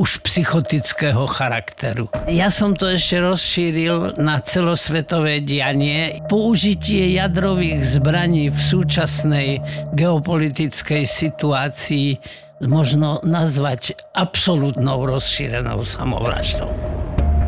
už 0.00 0.24
psychotického 0.24 1.28
charakteru. 1.28 2.08
Ja 2.24 2.48
som 2.48 2.72
to 2.72 2.88
ešte 2.88 3.20
rozšíril 3.20 4.16
na 4.16 4.40
celosvetové 4.40 5.44
dianie. 5.44 6.24
Použitie 6.24 7.12
jadrových 7.12 8.00
zbraní 8.00 8.48
v 8.48 8.56
súčasnej 8.56 9.48
geopolitickej 9.92 11.04
situácii 11.04 12.16
možno 12.64 13.20
nazvať 13.28 13.92
absolútnou 14.16 15.04
rozšírenou 15.04 15.84
samovraždou. 15.84 16.72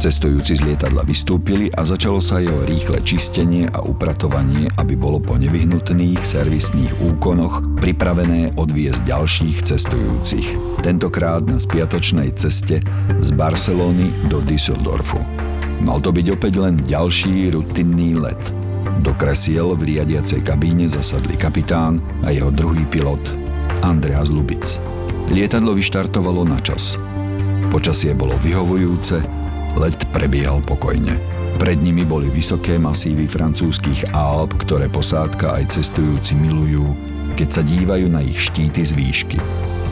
Cestujúci 0.03 0.59
z 0.59 0.67
lietadla 0.67 1.07
vystúpili 1.07 1.71
a 1.71 1.87
začalo 1.87 2.19
sa 2.19 2.43
jeho 2.43 2.67
rýchle 2.67 2.99
čistenie 3.07 3.71
a 3.71 3.87
upratovanie, 3.87 4.67
aby 4.75 4.99
bolo 4.99 5.23
po 5.23 5.39
nevyhnutných 5.39 6.19
servisných 6.27 6.91
úkonoch 7.07 7.79
pripravené 7.79 8.59
odviezť 8.59 8.99
ďalších 9.07 9.63
cestujúcich. 9.63 10.59
Tentokrát 10.83 11.47
na 11.47 11.55
spiatočnej 11.55 12.35
ceste 12.35 12.83
z 13.23 13.29
Barcelony 13.39 14.11
do 14.27 14.43
Düsseldorfu. 14.43 15.23
Mal 15.87 16.03
to 16.03 16.11
byť 16.11 16.27
opäť 16.35 16.59
len 16.59 16.83
ďalší 16.83 17.55
rutinný 17.55 18.19
let. 18.19 18.43
Do 19.07 19.15
kresiel 19.15 19.79
v 19.79 19.87
riadiacej 19.87 20.43
kabíne 20.43 20.91
zasadli 20.91 21.39
kapitán 21.39 22.03
a 22.27 22.35
jeho 22.35 22.51
druhý 22.51 22.83
pilot 22.91 23.23
Andreas 23.87 24.35
Lubic. 24.35 24.83
Lietadlo 25.31 25.79
vyštartovalo 25.79 26.43
na 26.43 26.59
čas. 26.59 26.99
Počasie 27.71 28.19
bolo 28.19 28.35
vyhovujúce, 28.43 29.42
Let 29.77 29.97
prebiehal 30.13 30.61
pokojne. 30.65 31.17
Pred 31.57 31.79
nimi 31.81 32.05
boli 32.05 32.29
vysoké 32.29 32.77
masívy 32.77 33.25
francúzskych 33.25 34.13
Alp, 34.13 34.57
ktoré 34.61 34.91
posádka 34.93 35.57
aj 35.61 35.79
cestujúci 35.81 36.37
milujú, 36.37 36.93
keď 37.39 37.49
sa 37.49 37.63
dívajú 37.65 38.07
na 38.11 38.21
ich 38.21 38.37
štíty 38.37 38.85
z 38.85 38.93
výšky. 38.93 39.39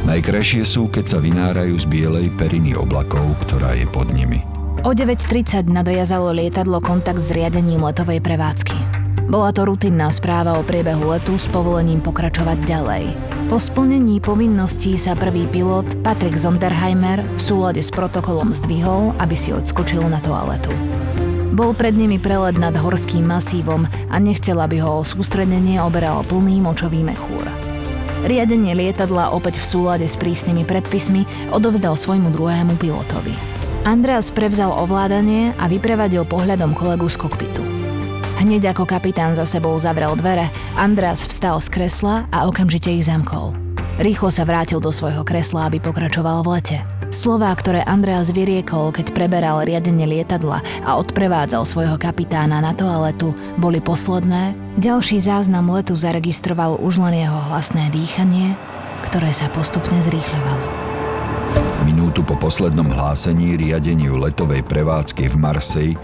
Najkrajšie 0.04 0.64
sú, 0.64 0.88
keď 0.88 1.04
sa 1.04 1.18
vynárajú 1.20 1.76
z 1.76 1.86
bielej 1.88 2.32
periny 2.36 2.72
oblakov, 2.72 3.36
ktorá 3.44 3.76
je 3.76 3.84
pod 3.88 4.08
nimi. 4.12 4.40
O 4.80 4.96
9.30 4.96 5.68
nadojazalo 5.68 6.32
lietadlo 6.32 6.80
kontakt 6.80 7.20
s 7.20 7.28
riadením 7.28 7.84
letovej 7.84 8.24
prevádzky. 8.24 8.76
Bola 9.28 9.52
to 9.52 9.68
rutinná 9.68 10.08
správa 10.08 10.56
o 10.56 10.64
priebehu 10.64 11.12
letu 11.12 11.36
s 11.36 11.46
povolením 11.52 12.00
pokračovať 12.00 12.58
ďalej. 12.64 13.04
Po 13.50 13.58
splnení 13.58 14.22
povinností 14.22 14.94
sa 14.94 15.18
prvý 15.18 15.42
pilot 15.42 16.06
Patrick 16.06 16.38
Zonderheimer 16.38 17.18
v 17.34 17.40
súlade 17.42 17.82
s 17.82 17.90
protokolom 17.90 18.54
zdvihol, 18.54 19.10
aby 19.18 19.34
si 19.34 19.50
odskočil 19.50 20.06
na 20.06 20.22
toaletu. 20.22 20.70
Bol 21.50 21.74
pred 21.74 21.98
nimi 21.98 22.22
prelet 22.22 22.54
nad 22.54 22.78
horským 22.78 23.26
masívom 23.26 23.90
a 24.06 24.16
nechcel, 24.22 24.54
aby 24.54 24.78
ho 24.78 25.02
o 25.02 25.06
sústredenie 25.06 25.82
oberal 25.82 26.22
plný 26.30 26.62
močový 26.62 27.02
mechúr. 27.02 27.42
Riadenie 28.22 28.70
lietadla 28.70 29.34
opäť 29.34 29.58
v 29.58 29.66
súlade 29.66 30.06
s 30.06 30.14
prísnymi 30.14 30.62
predpismi 30.62 31.50
odovzdal 31.50 31.98
svojmu 31.98 32.30
druhému 32.30 32.78
pilotovi. 32.78 33.34
Andreas 33.82 34.30
prevzal 34.30 34.70
ovládanie 34.70 35.58
a 35.58 35.66
vyprevadil 35.66 36.22
pohľadom 36.22 36.70
kolegu 36.70 37.10
z 37.10 37.18
kokpitu. 37.18 37.79
Hneď 38.40 38.72
ako 38.72 38.88
kapitán 38.88 39.36
za 39.36 39.44
sebou 39.44 39.76
zavrel 39.76 40.16
dvere, 40.16 40.48
Andreas 40.72 41.28
vstal 41.28 41.60
z 41.60 41.68
kresla 41.68 42.24
a 42.32 42.48
okamžite 42.48 42.88
ich 42.88 43.04
zamkol. 43.04 43.52
Rýchlo 44.00 44.32
sa 44.32 44.48
vrátil 44.48 44.80
do 44.80 44.88
svojho 44.88 45.28
kresla, 45.28 45.68
aby 45.68 45.76
pokračoval 45.76 46.40
v 46.40 46.56
lete. 46.56 46.78
Slová, 47.12 47.52
ktoré 47.52 47.84
Andreas 47.84 48.32
vyriekol, 48.32 48.96
keď 48.96 49.12
preberal 49.12 49.60
riadenie 49.68 50.08
lietadla 50.08 50.64
a 50.88 50.96
odprevádzal 50.96 51.68
svojho 51.68 52.00
kapitána 52.00 52.64
na 52.64 52.72
toaletu, 52.72 53.36
boli 53.60 53.76
posledné. 53.76 54.56
Ďalší 54.80 55.20
záznam 55.20 55.68
letu 55.68 55.92
zaregistroval 55.92 56.80
už 56.80 56.96
len 56.96 57.20
jeho 57.28 57.36
hlasné 57.52 57.92
dýchanie, 57.92 58.56
ktoré 59.04 59.36
sa 59.36 59.52
postupne 59.52 60.00
zrýchľovalo. 60.00 60.64
Minútu 61.84 62.24
po 62.24 62.40
poslednom 62.40 62.88
hlásení 62.88 63.60
riadeniu 63.60 64.16
letovej 64.16 64.64
prevádzky 64.64 65.28
v 65.28 65.36
Marseille 65.36 66.00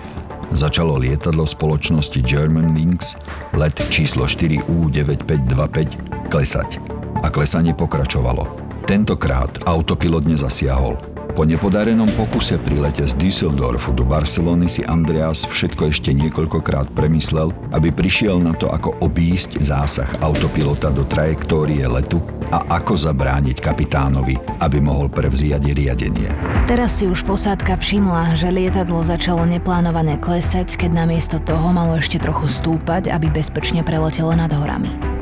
začalo 0.52 1.00
lietadlo 1.00 1.48
spoločnosti 1.48 2.20
Germanwings 2.22 3.16
let 3.56 3.80
číslo 3.88 4.28
4U9525 4.28 6.28
klesať. 6.28 6.76
A 7.24 7.32
klesanie 7.32 7.72
pokračovalo. 7.72 8.44
Tentokrát 8.87 9.50
autopilot 9.66 10.28
nezasiahol. 10.28 11.15
Po 11.37 11.44
nepodarenom 11.44 12.09
pokuse 12.16 12.57
pri 12.57 12.81
lete 12.81 13.05
z 13.05 13.12
Düsseldorfu 13.12 13.92
do 13.92 14.09
Barcelony 14.09 14.72
si 14.72 14.81
Andreas 14.88 15.44
všetko 15.44 15.92
ešte 15.92 16.16
niekoľkokrát 16.16 16.96
premyslel, 16.96 17.53
aby 17.77 17.92
prišiel 17.92 18.40
na 18.40 18.57
to, 18.57 18.72
ako 18.72 18.96
obísť 19.05 19.61
zásah 19.61 20.09
autopilota 20.25 20.88
do 20.88 21.05
trajektórie 21.05 21.85
letu 21.85 22.25
a 22.49 22.81
ako 22.81 22.96
zabrániť 22.96 23.61
kapitánovi, 23.61 24.33
aby 24.64 24.81
mohol 24.81 25.12
prevziať 25.12 25.77
riadenie. 25.77 26.33
Teraz 26.64 26.96
si 26.96 27.05
už 27.05 27.20
posádka 27.29 27.77
všimla, 27.77 28.33
že 28.33 28.49
lietadlo 28.49 29.05
začalo 29.05 29.44
neplánovane 29.44 30.16
klesať, 30.16 30.81
keď 30.81 31.05
namiesto 31.05 31.37
toho 31.37 31.68
malo 31.68 32.01
ešte 32.01 32.16
trochu 32.16 32.49
stúpať, 32.49 33.12
aby 33.12 33.29
bezpečne 33.29 33.85
preletelo 33.85 34.33
nad 34.33 34.49
horami. 34.57 35.15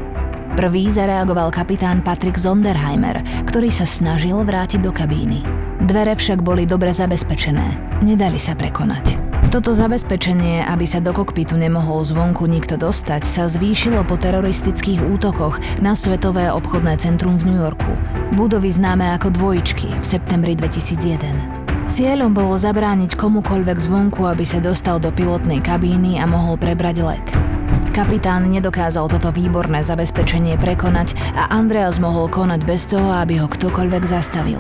Prvý 0.55 0.87
zareagoval 0.87 1.51
kapitán 1.51 1.99
Patrick 1.99 2.39
Zonderheimer, 2.39 3.27
ktorý 3.43 3.75
sa 3.75 3.83
snažil 3.83 4.39
vrátiť 4.39 4.87
do 4.87 4.95
kabíny. 4.95 5.43
Dvere 5.83 6.15
však 6.15 6.47
boli 6.47 6.63
dobre 6.63 6.95
zabezpečené, 6.95 7.99
nedali 8.07 8.39
sa 8.39 8.55
prekonať. 8.55 9.19
Toto 9.51 9.75
zabezpečenie, 9.75 10.63
aby 10.63 10.87
sa 10.87 11.03
do 11.03 11.11
kokpitu 11.11 11.59
nemohol 11.59 12.07
zvonku 12.07 12.47
nikto 12.47 12.79
dostať, 12.79 13.27
sa 13.27 13.51
zvýšilo 13.51 14.07
po 14.07 14.15
teroristických 14.15 15.03
útokoch 15.03 15.59
na 15.83 15.99
Svetové 15.99 16.47
obchodné 16.55 17.03
centrum 17.03 17.35
v 17.35 17.51
New 17.51 17.59
Yorku. 17.59 17.91
Budovy 18.39 18.71
známe 18.71 19.11
ako 19.19 19.35
dvojičky 19.35 19.91
v 19.91 20.07
septembri 20.07 20.55
2001. 20.55 21.91
Cieľom 21.91 22.31
bolo 22.31 22.55
zabrániť 22.55 23.19
komukoľvek 23.19 23.79
zvonku, 23.83 24.23
aby 24.31 24.47
sa 24.47 24.63
dostal 24.63 25.03
do 25.03 25.11
pilotnej 25.11 25.59
kabíny 25.59 26.23
a 26.23 26.31
mohol 26.31 26.55
prebrať 26.55 26.97
let. 27.03 27.54
Kapitán 27.95 28.51
nedokázal 28.51 29.07
toto 29.07 29.31
výborné 29.31 29.87
zabezpečenie 29.87 30.59
prekonať 30.59 31.15
a 31.39 31.47
Andreas 31.55 32.03
mohol 32.03 32.27
konať 32.27 32.61
bez 32.67 32.91
toho, 32.91 33.07
aby 33.07 33.39
ho 33.39 33.47
ktokoľvek 33.47 34.03
zastavil. 34.03 34.59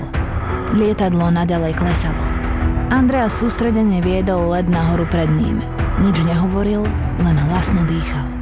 Lietadlo 0.71 1.35
nadalej 1.35 1.75
klesalo. 1.75 2.23
Andreas 2.95 3.35
sústredene 3.35 3.99
viedol 4.07 4.55
led 4.55 4.71
nahoru 4.71 5.03
pred 5.11 5.27
ním. 5.35 5.59
Nič 5.99 6.23
nehovoril, 6.23 6.87
len 7.27 7.37
hlasno 7.51 7.83
dýchal. 7.83 8.34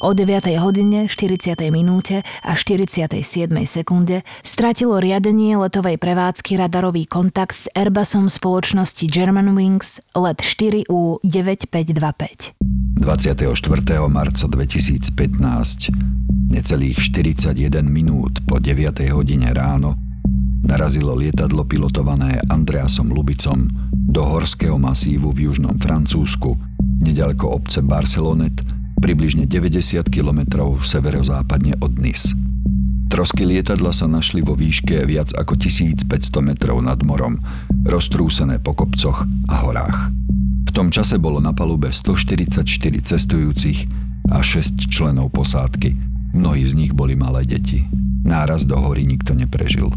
O 0.00 0.14
9. 0.14 0.58
hodine, 0.58 1.06
40. 1.06 1.70
minúte 1.70 2.26
a 2.42 2.52
47. 2.58 3.46
sekunde 3.62 4.26
stratilo 4.42 4.98
riadenie 4.98 5.54
letovej 5.54 6.02
prevádzky 6.02 6.58
radarový 6.58 7.06
kontakt 7.06 7.54
s 7.54 7.70
Airbusom 7.78 8.26
spoločnosti 8.26 9.06
Germanwings 9.06 10.02
let 10.18 10.42
4U 10.42 11.22
9525. 11.22 12.58
24. 12.98 14.10
marca 14.10 14.44
2015, 14.50 15.94
necelých 16.50 16.98
41 16.98 17.86
minút 17.86 18.42
po 18.50 18.58
9. 18.58 18.98
hodine 19.14 19.54
ráno, 19.54 19.94
narazilo 20.66 21.14
lietadlo 21.14 21.62
pilotované 21.62 22.42
Andreasom 22.50 23.14
Lubicom 23.14 23.70
do 23.94 24.26
horského 24.26 24.74
masívu 24.74 25.30
v 25.30 25.50
južnom 25.50 25.78
Francúzsku, 25.78 26.58
nedaleko 26.98 27.46
obce 27.46 27.78
Barcelonet, 27.78 28.73
približne 29.04 29.44
90 29.44 30.08
km 30.08 30.48
severozápadne 30.80 31.76
od 31.84 32.00
Nice. 32.00 32.32
Trosky 33.12 33.44
lietadla 33.44 33.92
sa 33.92 34.08
našli 34.08 34.40
vo 34.40 34.56
výške 34.56 35.04
viac 35.04 35.28
ako 35.36 35.60
1500 35.60 36.08
metrov 36.40 36.80
nad 36.80 36.96
morom, 37.04 37.36
roztrúsené 37.84 38.64
po 38.64 38.72
kopcoch 38.72 39.28
a 39.52 39.54
horách. 39.60 40.08
V 40.64 40.70
tom 40.72 40.88
čase 40.88 41.20
bolo 41.20 41.36
na 41.36 41.52
palube 41.52 41.92
144 41.92 42.64
cestujúcich 43.04 43.84
a 44.32 44.40
6 44.40 44.88
členov 44.88 45.36
posádky. 45.36 45.92
Mnohí 46.32 46.64
z 46.64 46.72
nich 46.72 46.96
boli 46.96 47.12
malé 47.12 47.44
deti. 47.44 47.84
Náraz 48.24 48.64
do 48.64 48.80
hory 48.80 49.04
nikto 49.04 49.36
neprežil. 49.36 49.92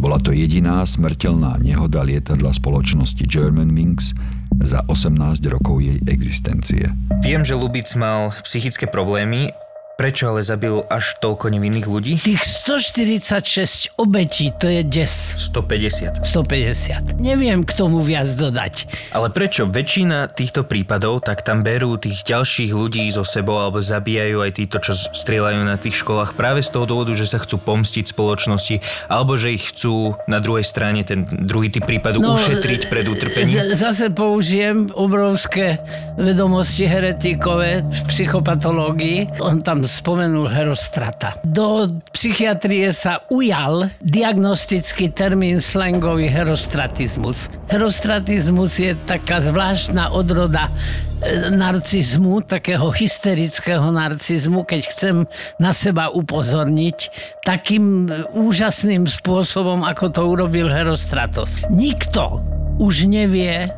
Bola 0.00 0.16
to 0.16 0.32
jediná 0.32 0.80
smrteľná 0.80 1.60
nehoda 1.60 2.00
lietadla 2.00 2.56
spoločnosti 2.56 3.20
Germanwings 3.28 4.16
za 4.60 4.84
18 4.86 5.40
rokov 5.48 5.80
jej 5.80 5.98
existencie. 6.06 6.92
Viem, 7.24 7.42
že 7.44 7.56
Lubic 7.56 7.88
mal 7.96 8.32
psychické 8.44 8.84
problémy 8.84 9.52
Prečo 10.00 10.32
ale 10.32 10.40
zabil 10.40 10.80
až 10.88 11.20
toľko 11.20 11.52
nevinných 11.52 11.84
ľudí? 11.84 12.24
Tých 12.24 12.40
146 12.40 14.00
obetí, 14.00 14.48
to 14.48 14.64
je 14.64 14.80
des. 14.80 15.12
150. 15.12 16.24
150. 16.24 17.20
Neviem 17.20 17.68
k 17.68 17.72
tomu 17.76 18.00
viac 18.00 18.32
dodať. 18.32 18.88
Ale 19.12 19.28
prečo 19.28 19.68
väčšina 19.68 20.32
týchto 20.32 20.64
prípadov, 20.64 21.20
tak 21.20 21.44
tam 21.44 21.60
berú 21.60 22.00
tých 22.00 22.24
ďalších 22.24 22.72
ľudí 22.72 23.12
zo 23.12 23.28
sebou 23.28 23.60
alebo 23.60 23.84
zabíjajú 23.84 24.40
aj 24.40 24.50
títo, 24.56 24.80
čo 24.80 24.96
strieľajú 24.96 25.68
na 25.68 25.76
tých 25.76 26.00
školách 26.00 26.32
práve 26.32 26.64
z 26.64 26.72
toho 26.72 26.88
dôvodu, 26.88 27.12
že 27.12 27.28
sa 27.28 27.36
chcú 27.36 27.60
pomstiť 27.60 28.16
spoločnosti 28.16 28.80
alebo 29.12 29.36
že 29.36 29.52
ich 29.52 29.68
chcú 29.68 30.16
na 30.24 30.40
druhej 30.40 30.64
strane 30.64 31.04
ten 31.04 31.28
druhý 31.28 31.68
typ 31.68 31.84
prípadu 31.84 32.24
no, 32.24 32.40
ušetriť 32.40 32.88
pred 32.88 33.04
utrpením? 33.04 33.52
Z- 33.52 33.76
zase 33.76 34.08
použijem 34.08 34.88
obrovské 34.96 35.76
vedomosti 36.16 36.88
heretikové 36.88 37.84
v 37.84 38.00
psychopatológii. 38.08 39.44
On 39.44 39.60
tam 39.60 39.89
spomenul 39.90 40.46
Herostrata. 40.46 41.34
Do 41.42 41.90
psychiatrie 42.14 42.94
sa 42.94 43.26
ujal 43.26 43.90
diagnostický 43.98 45.10
termín 45.10 45.58
slangový 45.58 46.30
herostratizmus. 46.30 47.50
Herostratizmus 47.66 48.78
je 48.78 48.94
taká 49.10 49.42
zvláštna 49.42 50.14
odroda 50.14 50.70
e, 50.70 51.50
narcizmu, 51.50 52.46
takého 52.46 52.94
hysterického 52.94 53.90
narcizmu, 53.90 54.62
keď 54.62 54.80
chcem 54.94 55.16
na 55.58 55.74
seba 55.74 56.14
upozorniť 56.14 56.98
takým 57.42 58.06
úžasným 58.30 59.10
spôsobom, 59.10 59.82
ako 59.82 60.14
to 60.14 60.22
urobil 60.22 60.70
Herostratos. 60.70 61.58
Nikto 61.66 62.38
už 62.78 63.10
nevie 63.10 63.68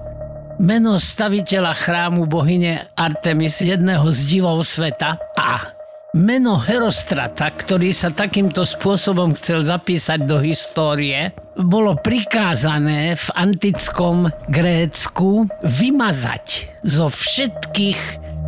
meno 0.63 0.95
staviteľa 1.01 1.75
chrámu 1.75 2.31
bohyne 2.31 2.87
Artemis, 2.95 3.59
jedného 3.59 4.07
z 4.15 4.39
divov 4.39 4.63
sveta 4.63 5.19
a 5.35 5.82
Meno 6.13 6.61
Herostrata, 6.61 7.49
ktorý 7.49 7.89
sa 7.97 8.13
takýmto 8.13 8.69
spôsobom 8.69 9.33
chcel 9.33 9.65
zapísať 9.65 10.29
do 10.29 10.45
histórie, 10.45 11.33
bolo 11.57 11.97
prikázané 11.97 13.17
v 13.17 13.29
antickom 13.33 14.29
Grécku 14.45 15.49
vymazať 15.65 16.69
zo 16.85 17.09
všetkých 17.09 18.01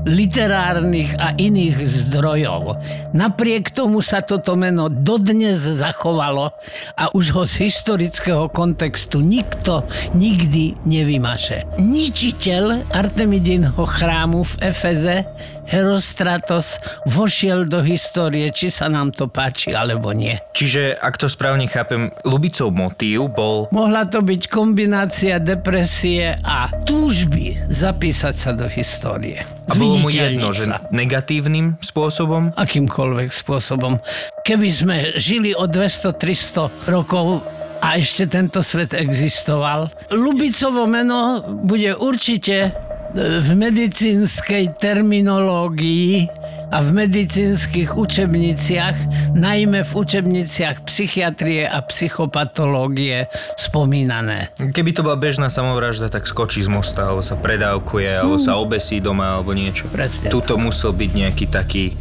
literárnych 0.05 1.17
a 1.17 1.33
iných 1.33 1.81
zdrojov. 1.81 2.77
Napriek 3.17 3.73
tomu 3.73 4.05
sa 4.05 4.21
toto 4.21 4.53
meno 4.53 4.93
dodnes 4.93 5.57
zachovalo 5.57 6.53
a 6.93 7.05
už 7.17 7.33
ho 7.33 7.43
z 7.49 7.65
historického 7.65 8.53
kontextu 8.53 9.25
nikto 9.25 9.89
nikdy 10.13 10.77
nevymaže. 10.85 11.65
Ničiteľ 11.81 12.93
Artemidinho 12.93 13.81
chrámu 13.81 14.45
v 14.45 14.55
Efeze 14.69 15.25
Herostratos 15.65 16.79
vošiel 17.09 17.65
do 17.65 17.81
histórie, 17.81 18.53
či 18.53 18.69
sa 18.69 18.93
nám 18.93 19.11
to 19.11 19.27
páči 19.29 19.73
alebo 19.73 20.13
nie. 20.13 20.37
Čiže, 20.53 20.97
ak 20.97 21.17
to 21.21 21.27
správne 21.27 21.67
chápem, 21.67 22.13
Lubicov 22.23 22.71
motív 22.71 23.33
bol... 23.33 23.67
Mohla 23.73 24.07
to 24.09 24.21
byť 24.21 24.43
kombinácia 24.49 25.41
depresie 25.41 26.37
a 26.45 26.69
túžby 26.85 27.57
zapísať 27.73 28.35
sa 28.37 28.51
do 28.53 28.69
histórie. 28.69 29.43
A 29.69 29.73
bolo 29.75 30.05
mu 30.05 30.09
jedno, 30.13 30.53
že 30.53 30.69
negatívnym 30.93 31.81
spôsobom? 31.81 32.53
Akýmkoľvek 32.55 33.31
spôsobom. 33.33 33.99
Keby 34.45 34.69
sme 34.69 34.97
žili 35.17 35.57
o 35.57 35.65
200-300 35.65 36.93
rokov 36.93 37.41
a 37.85 38.01
ešte 38.01 38.25
tento 38.29 38.65
svet 38.65 38.97
existoval, 38.97 39.93
Lubicovo 40.09 40.89
meno 40.89 41.45
bude 41.45 41.93
určite 41.93 42.73
v 43.15 43.49
medicínskej 43.55 44.75
terminológii 44.83 46.27
a 46.75 46.83
v 46.83 47.07
medicínskych 47.07 47.95
učebniciach, 47.95 49.31
najmä 49.39 49.87
v 49.87 49.93
učebniciach 49.95 50.83
psychiatrie 50.83 51.63
a 51.63 51.79
psychopatológie 51.87 53.31
spomínané. 53.55 54.51
Keby 54.59 54.91
to 54.91 55.07
bola 55.07 55.15
bežná 55.15 55.47
samovražda, 55.47 56.11
tak 56.11 56.27
skočí 56.27 56.67
z 56.67 56.67
mosta, 56.67 57.07
alebo 57.07 57.23
sa 57.23 57.39
predávkuje, 57.39 58.11
alebo 58.19 58.43
sa 58.43 58.59
obesí 58.59 58.99
doma, 58.99 59.39
alebo 59.39 59.55
niečo. 59.55 59.87
Presne. 59.87 60.35
Tuto 60.35 60.59
musel 60.59 60.91
byť 60.91 61.11
nejaký 61.15 61.47
taký 61.47 61.95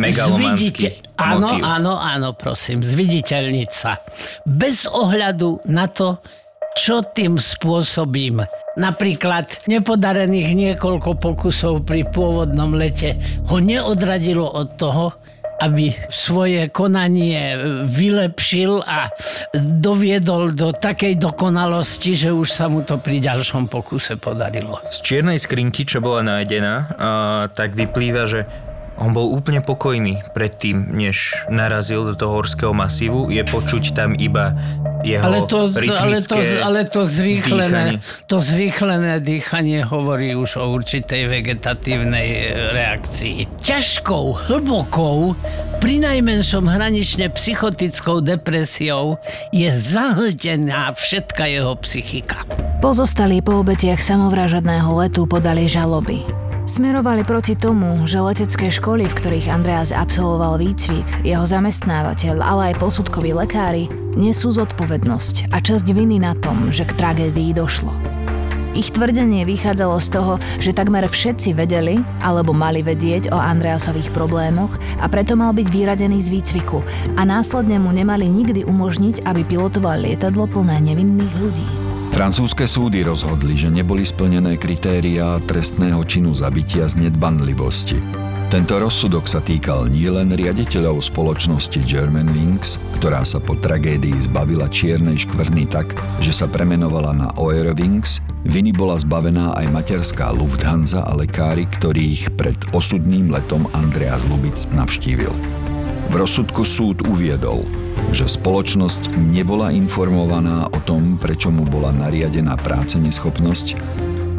megalomanský 0.00 1.04
Áno, 1.16 1.48
áno, 1.48 1.96
áno, 1.96 2.36
prosím, 2.36 2.84
zviditeľniť 2.84 3.70
sa. 3.72 4.04
Bez 4.44 4.84
ohľadu 4.84 5.64
na 5.68 5.88
to, 5.88 6.20
čo 6.76 7.00
tým 7.00 7.40
spôsobím. 7.40 8.44
Napríklad 8.76 9.64
nepodarených 9.64 10.52
niekoľko 10.52 11.16
pokusov 11.16 11.88
pri 11.88 12.04
pôvodnom 12.04 12.76
lete 12.76 13.16
ho 13.48 13.56
neodradilo 13.56 14.44
od 14.44 14.76
toho, 14.76 15.16
aby 15.56 15.88
svoje 16.12 16.68
konanie 16.68 17.56
vylepšil 17.88 18.84
a 18.84 19.08
doviedol 19.56 20.52
do 20.52 20.68
takej 20.76 21.16
dokonalosti, 21.16 22.12
že 22.12 22.28
už 22.28 22.52
sa 22.52 22.68
mu 22.68 22.84
to 22.84 23.00
pri 23.00 23.24
ďalšom 23.24 23.64
pokuse 23.72 24.20
podarilo. 24.20 24.84
Z 24.92 25.00
čiernej 25.00 25.40
skrinky, 25.40 25.88
čo 25.88 26.04
bola 26.04 26.20
nájdená, 26.20 26.92
tak 27.56 27.72
vyplýva, 27.72 28.28
že 28.28 28.44
on 29.00 29.16
bol 29.16 29.32
úplne 29.32 29.64
pokojný 29.64 30.24
predtým, 30.36 30.92
než 30.92 31.32
narazil 31.48 32.04
do 32.04 32.12
toho 32.16 32.36
horského 32.40 32.76
masívu. 32.76 33.32
Je 33.32 33.40
počuť 33.40 33.96
tam 33.96 34.12
iba 34.16 34.52
jeho 35.06 35.22
ale 35.22 35.38
to, 35.46 35.70
ale 35.70 36.18
to, 36.18 36.36
ale 36.60 36.80
to 36.90 37.06
zrýchlené, 37.06 38.02
dýchanie. 38.02 38.26
to 38.26 38.36
zrýchlené 38.42 39.12
dýchanie 39.22 39.86
hovorí 39.86 40.34
už 40.34 40.58
o 40.58 40.64
určitej 40.74 41.30
vegetatívnej 41.30 42.28
e, 42.34 42.40
reakcii. 42.74 43.62
Ťažkou, 43.62 44.50
hlbokou, 44.50 45.38
pri 45.78 46.02
najmenšom 46.02 46.66
hranične 46.66 47.30
psychotickou 47.30 48.18
depresiou 48.24 49.22
je 49.54 49.70
zahltená 49.70 50.90
všetka 50.90 51.46
jeho 51.46 51.78
psychika. 51.86 52.42
Pozostali 52.82 53.38
po 53.38 53.62
obetiach 53.62 54.02
samovražedného 54.02 54.90
letu 54.98 55.24
podali 55.30 55.70
žaloby. 55.70 56.45
Smerovali 56.66 57.22
proti 57.22 57.54
tomu, 57.54 58.10
že 58.10 58.18
letecké 58.18 58.74
školy, 58.74 59.06
v 59.06 59.14
ktorých 59.14 59.54
Andreas 59.54 59.94
absolvoval 59.94 60.58
výcvik, 60.58 61.22
jeho 61.22 61.46
zamestnávateľ, 61.46 62.42
ale 62.42 62.74
aj 62.74 62.82
posudkoví 62.82 63.30
lekári, 63.38 63.86
nesú 64.18 64.50
zodpovednosť 64.50 65.54
a 65.54 65.62
časť 65.62 65.86
viny 65.94 66.18
na 66.18 66.34
tom, 66.34 66.74
že 66.74 66.82
k 66.82 66.98
tragédii 66.98 67.54
došlo. 67.54 67.94
Ich 68.74 68.90
tvrdenie 68.90 69.46
vychádzalo 69.46 69.94
z 70.02 70.08
toho, 70.10 70.34
že 70.58 70.74
takmer 70.74 71.06
všetci 71.06 71.54
vedeli 71.54 72.02
alebo 72.18 72.50
mali 72.50 72.82
vedieť 72.82 73.30
o 73.30 73.38
Andreasových 73.38 74.10
problémoch 74.10 74.74
a 74.98 75.06
preto 75.06 75.38
mal 75.38 75.54
byť 75.54 75.70
vyradený 75.70 76.18
z 76.18 76.34
výcviku 76.34 76.82
a 77.14 77.22
následne 77.22 77.78
mu 77.78 77.94
nemali 77.94 78.26
nikdy 78.26 78.66
umožniť, 78.66 79.22
aby 79.22 79.46
pilotoval 79.46 80.02
lietadlo 80.02 80.50
plné 80.50 80.82
nevinných 80.82 81.34
ľudí. 81.38 81.85
Francúzske 82.16 82.64
súdy 82.64 83.04
rozhodli, 83.04 83.60
že 83.60 83.68
neboli 83.68 84.00
splnené 84.00 84.56
kritériá 84.56 85.36
trestného 85.44 86.00
činu 86.00 86.32
zabitia 86.32 86.88
z 86.88 87.04
nedbanlivosti. 87.04 88.00
Tento 88.48 88.80
rozsudok 88.80 89.28
sa 89.28 89.44
týkal 89.44 89.92
nielen 89.92 90.32
riaditeľov 90.32 91.04
spoločnosti 91.04 91.76
Germanwings, 91.84 92.80
ktorá 92.96 93.20
sa 93.20 93.36
po 93.36 93.52
tragédii 93.60 94.16
zbavila 94.32 94.64
čiernej 94.64 95.28
škvrny 95.28 95.68
tak, 95.68 95.92
že 96.24 96.32
sa 96.32 96.48
premenovala 96.48 97.12
na 97.12 97.28
Eurowings, 97.36 98.24
Viny 98.48 98.72
bola 98.72 98.96
zbavená 98.96 99.52
aj 99.52 99.66
materská 99.68 100.32
Lufthansa 100.32 101.04
a 101.04 101.12
lekári, 101.12 101.68
ktorých 101.68 102.32
pred 102.32 102.56
osudným 102.72 103.28
letom 103.28 103.68
Andreas 103.76 104.24
Lubic 104.24 104.64
navštívil. 104.72 105.34
V 106.08 106.14
rozsudku 106.16 106.64
súd 106.64 107.04
uviedol, 107.10 107.66
že 108.16 108.32
spoločnosť 108.32 109.20
nebola 109.20 109.68
informovaná 109.76 110.72
o 110.72 110.80
tom, 110.80 111.20
prečo 111.20 111.52
mu 111.52 111.68
bola 111.68 111.92
nariadená 111.92 112.56
práce 112.56 112.96
neschopnosť 112.96 113.76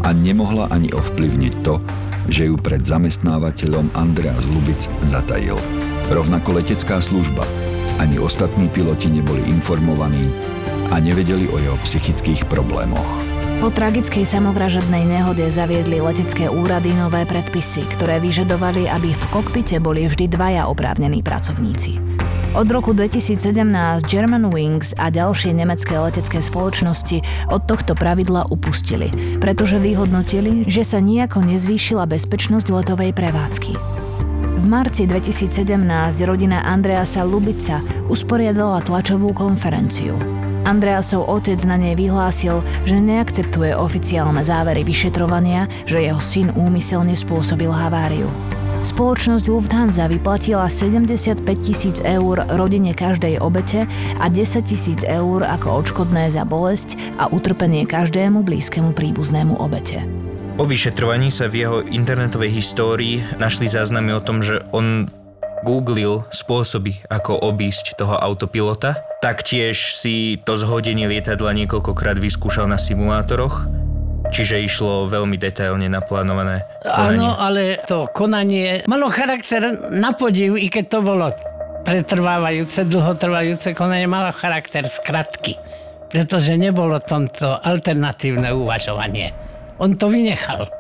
a 0.01 0.09
nemohla 0.17 0.73
ani 0.73 0.89
ovplyvniť 0.97 1.53
to, 1.61 1.77
že 2.25 2.49
ju 2.49 2.57
pred 2.57 2.81
zamestnávateľom 2.81 3.93
Andreas 3.93 4.49
Lubic 4.49 4.89
zatajil. 5.05 5.61
Rovnako 6.09 6.57
letecká 6.57 6.97
služba 6.97 7.45
ani 8.01 8.17
ostatní 8.17 8.65
piloti 8.65 9.13
neboli 9.13 9.45
informovaní 9.45 10.25
a 10.89 10.97
nevedeli 10.97 11.45
o 11.45 11.61
jeho 11.61 11.77
psychických 11.85 12.49
problémoch. 12.49 13.05
Po 13.61 13.69
tragickej 13.69 14.25
samovražednej 14.25 15.05
nehode 15.05 15.45
zaviedli 15.53 16.01
letecké 16.01 16.49
úrady 16.49 16.93
nové 16.97 17.25
predpisy, 17.29 17.85
ktoré 17.93 18.17
vyžadovali, 18.21 18.89
aby 18.89 19.13
v 19.13 19.23
kokpite 19.29 19.77
boli 19.81 20.09
vždy 20.09 20.29
dvaja 20.33 20.65
oprávnení 20.65 21.21
pracovníci. 21.21 22.25
Od 22.57 22.65
roku 22.73 22.89
2017 22.89 23.37
German 24.09 24.49
Wings 24.49 24.97
a 24.97 25.13
ďalšie 25.13 25.53
nemecké 25.53 25.93
letecké 25.93 26.41
spoločnosti 26.41 27.21
od 27.53 27.61
tohto 27.69 27.93
pravidla 27.93 28.49
upustili, 28.49 29.13
pretože 29.37 29.77
vyhodnotili, 29.77 30.65
že 30.65 30.81
sa 30.81 30.97
nejako 30.97 31.45
nezvýšila 31.45 32.09
bezpečnosť 32.09 32.73
letovej 32.73 33.13
prevádzky. 33.13 33.77
V 34.57 34.65
marci 34.65 35.05
2017 35.05 35.53
rodina 36.25 36.65
Andreasa 36.65 37.21
Lubica 37.21 37.85
usporiadala 38.09 38.81
tlačovú 38.81 39.37
konferenciu. 39.37 40.17
Andreasov 40.65 41.29
otec 41.29 41.61
na 41.69 41.77
nej 41.77 41.93
vyhlásil, 41.93 42.65
že 42.89 42.97
neakceptuje 42.97 43.77
oficiálne 43.77 44.41
závery 44.41 44.81
vyšetrovania, 44.81 45.69
že 45.85 46.01
jeho 46.01 46.17
syn 46.17 46.49
úmyselne 46.57 47.13
spôsobil 47.13 47.69
haváriu. 47.69 48.46
Spoločnosť 48.87 49.51
Lufthansa 49.51 50.07
vyplatila 50.07 50.71
75 50.71 51.43
tisíc 51.59 51.99
eur 51.99 52.47
rodine 52.47 52.95
každej 52.95 53.35
obete 53.43 53.83
a 54.15 54.31
10 54.31 54.63
tisíc 54.63 55.03
eur 55.03 55.43
ako 55.43 55.83
odškodné 55.83 56.31
za 56.31 56.47
bolesť 56.47 56.95
a 57.19 57.27
utrpenie 57.27 57.83
každému 57.83 58.47
blízkemu 58.47 58.95
príbuznému 58.95 59.59
obete. 59.59 60.07
Po 60.55 60.63
vyšetrovaní 60.63 61.35
sa 61.35 61.51
v 61.51 61.67
jeho 61.67 61.77
internetovej 61.83 62.47
histórii 62.47 63.19
našli 63.35 63.67
záznamy 63.67 64.15
o 64.15 64.23
tom, 64.23 64.39
že 64.39 64.63
on 64.71 65.11
googlil 65.67 66.23
spôsoby, 66.31 67.03
ako 67.11 67.43
obísť 67.43 67.99
toho 67.99 68.15
autopilota. 68.15 69.03
Taktiež 69.19 69.99
si 69.99 70.39
to 70.47 70.55
zhodenie 70.55 71.11
lietadla 71.11 71.51
niekoľkokrát 71.59 72.23
vyskúšal 72.23 72.71
na 72.71 72.79
simulátoroch, 72.79 73.67
čiže 74.31 74.61
išlo 74.61 75.07
veľmi 75.09 75.35
detailne 75.39 75.87
naplánované 75.89 76.63
konanie. 76.83 77.19
Áno, 77.19 77.29
ale 77.39 77.81
to 77.87 78.07
konanie 78.11 78.83
malo 78.85 79.07
charakter 79.09 79.91
na 79.91 80.13
podiv, 80.13 80.55
i 80.59 80.67
keď 80.69 80.85
to 80.87 80.99
bolo 81.03 81.31
pretrvávajúce, 81.87 82.83
dlhotrvajúce 82.87 83.71
konanie, 83.71 84.05
malo 84.05 84.35
charakter 84.35 84.83
skratky. 84.83 85.55
Pretože 86.07 86.55
nebolo 86.55 86.99
tomto 87.03 87.59
alternatívne 87.59 88.55
uvažovanie. 88.55 89.31
On 89.79 89.91
to 89.95 90.07
vynechal. 90.07 90.76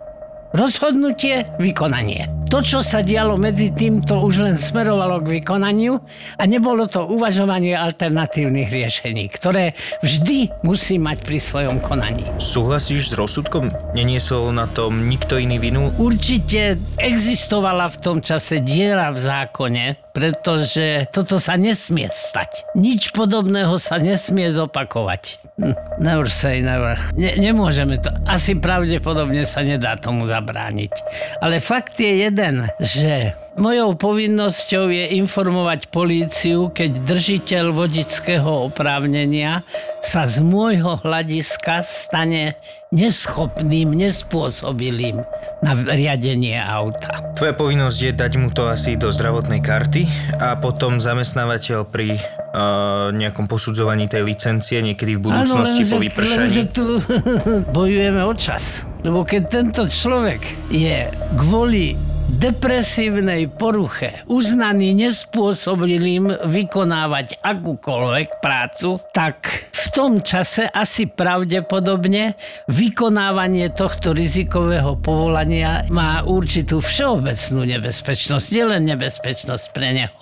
Rozhodnutie, 0.55 1.43
vykonanie. 1.59 2.31
To, 2.47 2.63
čo 2.63 2.79
sa 2.79 3.03
dialo 3.03 3.35
medzi 3.35 3.75
tým, 3.75 3.99
to 3.99 4.23
už 4.23 4.47
len 4.47 4.55
smerovalo 4.55 5.19
k 5.19 5.43
vykonaniu 5.43 5.99
a 6.39 6.43
nebolo 6.47 6.87
to 6.87 7.03
uvažovanie 7.03 7.75
alternatívnych 7.75 8.71
riešení, 8.71 9.27
ktoré 9.27 9.75
vždy 9.99 10.63
musí 10.63 10.95
mať 10.95 11.27
pri 11.27 11.39
svojom 11.43 11.83
konaní. 11.83 12.23
Súhlasíš 12.39 13.11
s 13.11 13.17
rozsudkom? 13.19 13.67
Neniesol 13.91 14.55
na 14.55 14.71
tom 14.71 15.11
nikto 15.11 15.35
iný 15.35 15.59
vinu? 15.59 15.91
Určite 15.99 16.79
existovala 16.95 17.91
v 17.91 17.97
tom 17.99 18.17
čase 18.23 18.63
diera 18.63 19.11
v 19.11 19.19
zákone, 19.19 20.06
pretože 20.17 21.05
toto 21.13 21.37
sa 21.37 21.53
nesmie 21.61 22.09
stať. 22.09 22.65
Nič 22.73 23.13
podobného 23.13 23.77
sa 23.77 24.01
nesmie 24.01 24.49
zopakovať. 24.49 25.53
Hm, 25.61 25.77
never 26.01 26.25
say 26.25 26.65
never. 26.65 26.97
Ne, 27.13 27.37
nemôžeme 27.37 28.01
to. 28.01 28.09
Asi 28.25 28.57
pravdepodobne 28.57 29.45
sa 29.45 29.61
nedá 29.61 29.93
tomu 29.93 30.25
zabrániť. 30.25 30.93
Ale 31.37 31.61
fakt 31.61 32.01
je 32.01 32.25
jeden, 32.25 32.65
že 32.81 33.37
Mojou 33.57 33.97
povinnosťou 33.97 34.93
je 34.93 35.17
informovať 35.17 35.89
políciu, 35.89 36.69
keď 36.69 37.01
držiteľ 37.09 37.65
vodického 37.73 38.69
oprávnenia 38.69 39.65
sa 39.97 40.29
z 40.29 40.45
môjho 40.45 41.01
hľadiska 41.01 41.81
stane 41.81 42.53
neschopným, 42.93 43.97
nespôsobilým 43.97 45.25
na 45.65 45.73
riadenie 45.73 46.53
auta. 46.53 47.33
Tvoja 47.33 47.57
povinnosť 47.57 47.97
je 47.97 48.11
dať 48.13 48.33
mu 48.37 48.53
to 48.53 48.69
asi 48.69 48.93
do 48.93 49.09
zdravotnej 49.09 49.65
karty 49.65 50.05
a 50.37 50.53
potom 50.61 51.01
zamestnávateľ 51.01 51.89
pri 51.89 52.13
uh, 52.13 53.09
nejakom 53.09 53.49
posudzovaní 53.49 54.05
tej 54.05 54.21
licencie 54.21 54.85
niekedy 54.85 55.17
v 55.17 55.33
budúcnosti 55.33 55.81
ano, 55.81 55.91
po 55.91 55.97
vypršaní. 56.05 56.37
Lenže 56.45 56.63
tu 56.69 56.85
bojujeme 57.81 58.21
o 58.21 58.37
čas. 58.37 58.85
Lebo 59.01 59.25
keď 59.25 59.41
tento 59.49 59.89
človek 59.89 60.45
je 60.69 61.09
kvôli 61.41 62.16
depresívnej 62.27 63.47
poruche 63.47 64.27
uznaný 64.27 64.91
nespôsobilým 65.07 66.27
vykonávať 66.43 67.39
akúkoľvek 67.39 68.43
prácu, 68.43 68.99
tak 69.15 69.47
v 69.71 69.85
tom 69.95 70.19
čase 70.19 70.67
asi 70.67 71.07
pravdepodobne 71.07 72.35
vykonávanie 72.67 73.71
tohto 73.71 74.11
rizikového 74.11 74.99
povolania 74.99 75.87
má 75.87 76.21
určitú 76.27 76.83
všeobecnú 76.83 77.63
nebezpečnosť, 77.63 78.45
nielen 78.51 78.83
nebezpečnosť 78.83 79.65
pre 79.71 79.89
neho. 79.95 80.17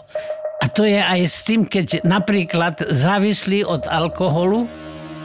A 0.62 0.70
to 0.72 0.86
je 0.86 1.02
aj 1.02 1.22
s 1.26 1.44
tým, 1.44 1.68
keď 1.68 2.06
napríklad 2.06 2.80
závislý 2.86 3.68
od 3.68 3.90
alkoholu 3.90 4.70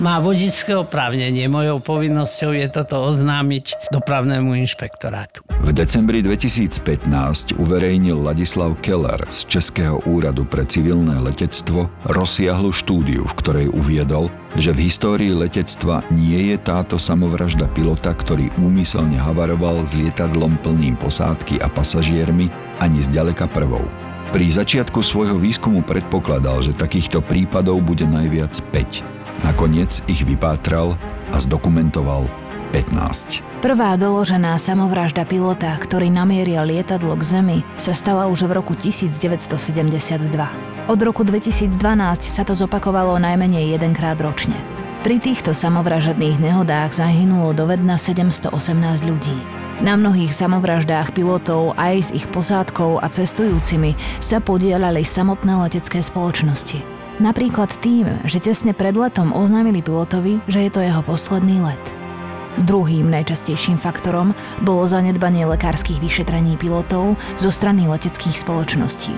má 0.00 0.16
vodické 0.18 0.72
oprávnenie. 0.74 1.44
Mojou 1.46 1.78
povinnosťou 1.84 2.56
je 2.56 2.66
toto 2.72 3.04
oznámiť 3.04 3.92
dopravnému 3.92 4.56
inšpektorátu. 4.56 5.49
V 5.60 5.76
decembri 5.76 6.24
2015 6.24 7.60
uverejnil 7.60 8.16
Ladislav 8.16 8.80
Keller 8.80 9.20
z 9.28 9.44
Českého 9.44 10.00
úradu 10.08 10.48
pre 10.48 10.64
civilné 10.64 11.20
letectvo 11.20 11.92
rozsiahlu 12.08 12.72
štúdiu, 12.72 13.28
v 13.28 13.36
ktorej 13.36 13.66
uviedol, 13.68 14.32
že 14.56 14.72
v 14.72 14.88
histórii 14.88 15.36
letectva 15.36 16.00
nie 16.16 16.48
je 16.48 16.56
táto 16.56 16.96
samovražda 16.96 17.68
pilota, 17.76 18.16
ktorý 18.16 18.48
úmyselne 18.56 19.20
havaroval 19.20 19.84
s 19.84 19.92
lietadlom 19.92 20.56
plným 20.64 20.96
posádky 20.96 21.60
a 21.60 21.68
pasažiermi, 21.68 22.48
ani 22.80 23.04
zďaleka 23.04 23.44
prvou. 23.52 23.84
Pri 24.32 24.48
začiatku 24.48 25.04
svojho 25.04 25.36
výskumu 25.36 25.84
predpokladal, 25.84 26.64
že 26.64 26.72
takýchto 26.72 27.20
prípadov 27.20 27.84
bude 27.84 28.08
najviac 28.08 28.56
5. 28.72 29.44
Nakoniec 29.44 30.00
ich 30.08 30.24
vypátral 30.24 30.96
a 31.30 31.36
zdokumentoval 31.36 32.24
15. 32.72 33.49
Prvá 33.60 33.92
doložená 33.92 34.56
samovražda 34.56 35.28
pilota, 35.28 35.76
ktorý 35.76 36.08
namieril 36.08 36.64
lietadlo 36.64 37.12
k 37.12 37.22
Zemi, 37.28 37.58
sa 37.76 37.92
stala 37.92 38.24
už 38.24 38.48
v 38.48 38.56
roku 38.56 38.72
1972. 38.72 39.60
Od 40.88 41.00
roku 41.04 41.28
2012 41.28 41.68
sa 42.24 42.42
to 42.48 42.56
zopakovalo 42.56 43.20
najmenej 43.20 43.76
jedenkrát 43.76 44.16
ročne. 44.16 44.56
Pri 45.04 45.20
týchto 45.20 45.52
samovražedných 45.52 46.40
nehodách 46.40 46.96
zahynulo 46.96 47.52
dovedna 47.52 48.00
718 48.00 48.48
ľudí. 49.04 49.36
Na 49.84 49.92
mnohých 49.92 50.32
samovraždách 50.32 51.12
pilotov 51.12 51.76
aj 51.76 51.94
s 52.00 52.10
ich 52.16 52.24
posádkou 52.32 52.96
a 52.96 53.12
cestujúcimi 53.12 53.92
sa 54.24 54.40
podielali 54.40 55.04
samotné 55.04 55.60
letecké 55.68 56.00
spoločnosti. 56.00 56.80
Napríklad 57.20 57.76
tým, 57.84 58.08
že 58.24 58.40
tesne 58.40 58.72
pred 58.72 58.96
letom 58.96 59.36
oznámili 59.36 59.84
pilotovi, 59.84 60.40
že 60.48 60.64
je 60.64 60.70
to 60.72 60.80
jeho 60.80 61.04
posledný 61.04 61.60
let. 61.60 61.99
Druhým 62.58 63.06
najčastejším 63.06 63.78
faktorom 63.78 64.34
bolo 64.58 64.82
zanedbanie 64.90 65.46
lekárskych 65.46 66.02
vyšetrení 66.02 66.58
pilotov 66.58 67.14
zo 67.38 67.50
strany 67.54 67.86
leteckých 67.86 68.34
spoločností. 68.34 69.14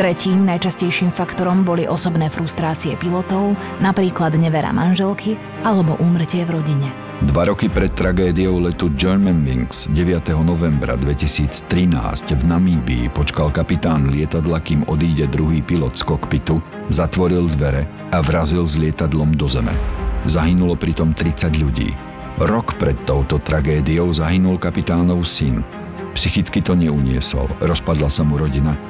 Tretím 0.00 0.48
najčastejším 0.48 1.12
faktorom 1.12 1.60
boli 1.60 1.84
osobné 1.84 2.32
frustrácie 2.32 2.96
pilotov, 2.96 3.52
napríklad 3.84 4.32
nevera 4.40 4.72
manželky 4.72 5.36
alebo 5.60 6.00
úmrtie 6.00 6.48
v 6.48 6.56
rodine. 6.56 6.88
Dva 7.20 7.44
roky 7.52 7.68
pred 7.68 7.92
tragédiou 7.92 8.64
letu 8.64 8.88
Germanwings 8.96 9.92
9. 9.92 10.32
novembra 10.40 10.96
2013 10.96 11.92
v 12.32 12.42
Namíbii 12.48 13.12
počkal 13.12 13.52
kapitán 13.52 14.08
lietadla, 14.08 14.56
kým 14.64 14.88
odíde 14.88 15.28
druhý 15.28 15.60
pilot 15.60 16.00
z 16.00 16.08
kokpitu, 16.08 16.64
zatvoril 16.88 17.44
dvere 17.52 17.84
a 18.08 18.24
vrazil 18.24 18.64
s 18.64 18.80
lietadlom 18.80 19.36
do 19.36 19.52
zeme. 19.52 19.76
Zahynulo 20.24 20.80
pritom 20.80 21.12
30 21.12 21.60
ľudí. 21.60 22.09
Rok 22.40 22.80
pred 22.80 22.96
touto 23.04 23.36
tragédiou 23.36 24.08
zahynul 24.16 24.56
kapitánov 24.56 25.28
syn. 25.28 25.60
Psychicky 26.16 26.64
to 26.64 26.72
neuniesol, 26.72 27.44
rozpadla 27.60 28.08
sa 28.08 28.24
mu 28.24 28.40
rodina 28.40 28.80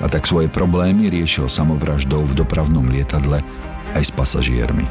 a 0.00 0.08
tak 0.08 0.24
svoje 0.24 0.48
problémy 0.48 1.12
riešil 1.12 1.52
samovraždou 1.52 2.24
v 2.24 2.32
dopravnom 2.32 2.88
lietadle 2.88 3.44
aj 3.92 4.02
s 4.08 4.08
pasažiermi. 4.08 4.88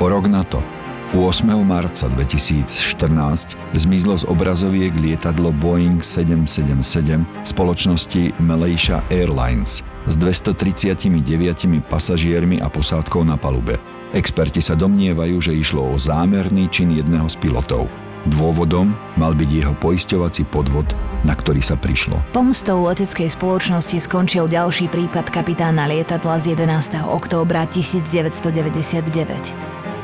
O 0.00 0.08
rok 0.08 0.32
na 0.32 0.40
to, 0.48 0.64
8. 1.12 1.44
marca 1.60 2.08
2014 2.08 3.52
zmizlo 3.76 4.16
z 4.16 4.24
obrazoviek 4.24 4.96
lietadlo 4.96 5.52
Boeing 5.52 6.00
777 6.00 7.20
spoločnosti 7.44 8.32
Malaysia 8.40 9.04
Airlines 9.12 9.84
s 10.08 10.14
239 10.16 11.84
pasažiermi 11.84 12.64
a 12.64 12.72
posádkou 12.72 13.28
na 13.28 13.36
palube. 13.36 13.76
Experti 14.12 14.60
sa 14.60 14.76
domnievajú, 14.76 15.40
že 15.40 15.56
išlo 15.56 15.88
o 15.88 15.96
zámerný 15.96 16.68
čin 16.68 16.92
jedného 16.92 17.24
z 17.32 17.36
pilotov. 17.40 17.88
Dôvodom 18.28 18.92
mal 19.16 19.32
byť 19.34 19.50
jeho 19.50 19.74
poisťovací 19.80 20.46
podvod, 20.52 20.86
na 21.24 21.34
ktorý 21.34 21.64
sa 21.64 21.74
prišlo. 21.74 22.20
Pomstou 22.30 22.84
leteckej 22.86 23.32
spoločnosti 23.32 23.98
skončil 23.98 24.52
ďalší 24.52 24.92
prípad 24.92 25.32
kapitána 25.32 25.88
lietadla 25.90 26.38
z 26.38 26.54
11. 26.54 27.08
októbra 27.08 27.64
1999. 27.66 29.02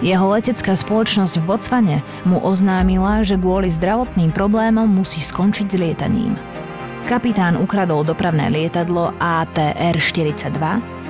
Jeho 0.00 0.26
letecká 0.30 0.72
spoločnosť 0.72 1.34
v 1.38 1.44
Botsvane 1.44 1.96
mu 2.24 2.40
oznámila, 2.40 3.20
že 3.22 3.36
kvôli 3.36 3.68
zdravotným 3.68 4.32
problémom 4.32 4.88
musí 4.88 5.20
skončiť 5.20 5.66
s 5.68 5.76
lietaním. 5.76 6.32
Kapitán 7.06 7.60
ukradol 7.60 8.08
dopravné 8.08 8.48
lietadlo 8.48 9.12
ATR-42 9.20 10.58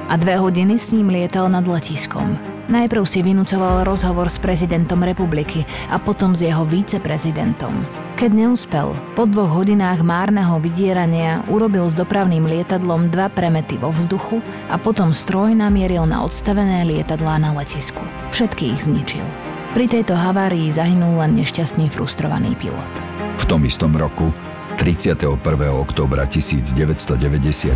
a 0.09 0.15
dve 0.19 0.35
hodiny 0.41 0.75
s 0.77 0.91
ním 0.91 1.15
lietal 1.15 1.47
nad 1.53 1.65
letiskom. 1.65 2.58
Najprv 2.69 3.05
si 3.09 3.25
vynúcoval 3.25 3.89
rozhovor 3.89 4.29
s 4.29 4.37
prezidentom 4.37 5.01
republiky 5.01 5.65
a 5.89 5.97
potom 5.97 6.37
s 6.37 6.45
jeho 6.45 6.69
viceprezidentom. 6.69 7.73
Keď 8.21 8.29
neúspel, 8.29 8.93
po 9.17 9.25
dvoch 9.25 9.57
hodinách 9.57 10.05
márneho 10.05 10.61
vydierania 10.61 11.41
urobil 11.49 11.89
s 11.89 11.97
dopravným 11.97 12.45
lietadlom 12.45 13.09
dva 13.09 13.33
premety 13.33 13.81
vo 13.81 13.89
vzduchu 13.89 14.45
a 14.69 14.77
potom 14.77 15.17
stroj 15.17 15.57
namieril 15.57 16.05
na 16.05 16.21
odstavené 16.21 16.85
lietadlá 16.85 17.41
na 17.41 17.57
letisku. 17.57 18.05
Všetky 18.37 18.77
ich 18.77 18.85
zničil. 18.85 19.25
Pri 19.73 19.89
tejto 19.89 20.13
havárii 20.13 20.69
zahynul 20.69 21.25
len 21.25 21.41
nešťastný 21.41 21.89
frustrovaný 21.89 22.53
pilot. 22.61 22.93
V 23.41 23.45
tom 23.49 23.65
istom 23.65 23.97
roku 23.97 24.29
31. 24.79 25.43
októbra 25.75 26.23
1999 26.23 27.75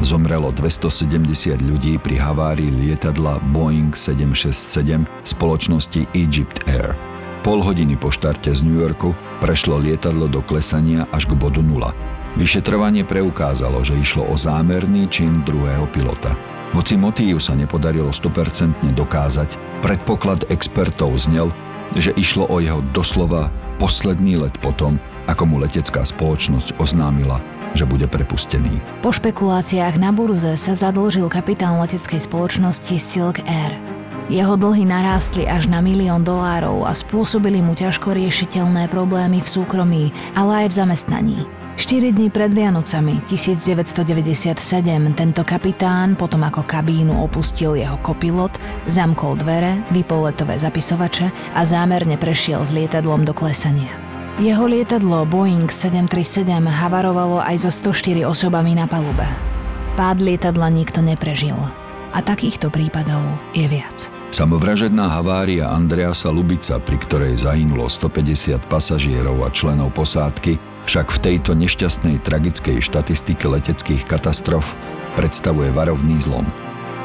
zomrelo 0.00 0.48
270 0.48 1.60
ľudí 1.60 2.00
pri 2.00 2.16
havárii 2.16 2.72
lietadla 2.72 3.36
Boeing 3.52 3.92
767 3.92 5.04
spoločnosti 5.28 6.08
Egypt 6.16 6.64
Air. 6.64 6.96
Pol 7.44 7.60
hodiny 7.60 8.00
po 8.00 8.08
štarte 8.08 8.48
z 8.48 8.64
New 8.64 8.80
Yorku 8.80 9.12
prešlo 9.44 9.76
lietadlo 9.76 10.24
do 10.24 10.40
klesania 10.40 11.04
až 11.12 11.28
k 11.28 11.36
bodu 11.36 11.60
nula. 11.60 11.92
Vyšetrovanie 12.40 13.04
preukázalo, 13.04 13.84
že 13.84 13.92
išlo 14.00 14.24
o 14.24 14.32
zámerný 14.32 15.12
čin 15.12 15.44
druhého 15.44 15.84
pilota. 15.92 16.32
Hoci 16.72 16.96
motív 16.96 17.44
sa 17.44 17.52
nepodarilo 17.52 18.08
100% 18.08 18.88
dokázať, 18.96 19.84
predpoklad 19.84 20.48
expertov 20.48 21.12
znel, 21.20 21.52
že 21.92 22.16
išlo 22.16 22.48
o 22.48 22.56
jeho 22.56 22.80
doslova 22.96 23.52
posledný 23.76 24.40
let 24.40 24.56
potom, 24.64 24.96
ako 25.30 25.42
mu 25.46 25.56
letecká 25.62 26.02
spoločnosť 26.06 26.78
oznámila, 26.78 27.42
že 27.72 27.88
bude 27.88 28.06
prepustený. 28.06 28.78
Po 29.00 29.10
špekuláciách 29.10 29.98
na 29.98 30.10
burze 30.10 30.54
sa 30.58 30.72
zadlžil 30.76 31.26
kapitán 31.32 31.78
leteckej 31.82 32.22
spoločnosti 32.24 32.96
Silk 32.98 33.42
Air– 33.46 33.74
jeho 34.32 34.56
dlhy 34.56 34.88
narástli 34.88 35.44
až 35.44 35.68
na 35.68 35.84
milión 35.84 36.24
dolárov 36.24 36.88
a 36.88 36.96
spôsobili 36.96 37.60
mu 37.60 37.76
ťažko 37.76 38.16
riešiteľné 38.16 38.88
problémy 38.88 39.44
v 39.44 39.48
súkromí, 39.48 40.04
ale 40.32 40.64
aj 40.64 40.66
v 40.72 40.74
zamestnaní. 40.80 41.38
4 41.76 42.16
dní 42.16 42.32
pred 42.32 42.48
Vianocami 42.52 43.20
1997 43.28 44.56
tento 45.12 45.42
kapitán, 45.44 46.16
potom 46.16 46.48
ako 46.48 46.64
kabínu 46.64 47.12
opustil 47.20 47.76
jeho 47.76 48.00
kopilot, 48.00 48.56
zamkol 48.88 49.36
dvere, 49.36 49.84
vypol 49.92 50.32
letové 50.32 50.56
zapisovače 50.56 51.28
a 51.52 51.60
zámerne 51.68 52.16
prešiel 52.16 52.64
s 52.64 52.72
lietadlom 52.72 53.28
do 53.28 53.36
klesania. 53.36 54.01
Jeho 54.40 54.64
lietadlo 54.64 55.28
Boeing 55.28 55.68
737 55.68 56.64
havarovalo 56.64 57.44
aj 57.44 57.68
so 57.68 57.70
104 57.92 58.24
osobami 58.24 58.72
na 58.72 58.88
palube. 58.88 59.28
Pád 59.92 60.24
lietadla 60.24 60.72
nikto 60.72 61.04
neprežil. 61.04 61.56
A 62.16 62.24
takýchto 62.24 62.72
prípadov 62.72 63.20
je 63.52 63.68
viac. 63.68 64.08
Samovražedná 64.32 65.12
havária 65.20 65.68
Andreasa 65.68 66.32
Lubica, 66.32 66.80
pri 66.80 66.96
ktorej 66.96 67.44
zahynulo 67.44 67.84
150 67.84 68.56
pasažierov 68.72 69.36
a 69.44 69.52
členov 69.52 69.92
posádky, 69.92 70.56
však 70.88 71.12
v 71.12 71.18
tejto 71.20 71.52
nešťastnej 71.52 72.24
tragickej 72.24 72.80
štatistike 72.80 73.44
leteckých 73.44 74.08
katastrof 74.08 74.72
predstavuje 75.12 75.68
varovný 75.76 76.16
zlom. 76.24 76.48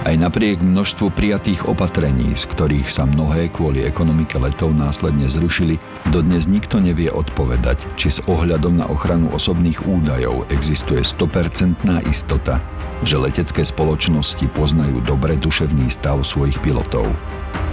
Aj 0.05 0.13
napriek 0.13 0.62
množstvu 0.62 1.10
prijatých 1.10 1.65
opatrení, 1.65 2.38
z 2.38 2.45
ktorých 2.45 2.86
sa 2.86 3.10
mnohé 3.10 3.49
kvôli 3.49 3.81
ekonomike 3.81 4.38
letov 4.38 4.75
následne 4.77 5.25
zrušili, 5.25 5.81
dodnes 6.13 6.45
nikto 6.45 6.77
nevie 6.77 7.10
odpovedať, 7.10 7.81
či 7.97 8.13
s 8.13 8.19
ohľadom 8.29 8.77
na 8.77 8.86
ochranu 8.86 9.33
osobných 9.33 9.89
údajov 9.89 10.45
existuje 10.53 11.01
100% 11.01 11.81
istota, 12.05 12.62
že 13.01 13.17
letecké 13.17 13.65
spoločnosti 13.65 14.45
poznajú 14.53 15.01
dobre 15.01 15.33
duševný 15.38 15.89
stav 15.89 16.21
svojich 16.21 16.62
pilotov. 16.62 17.10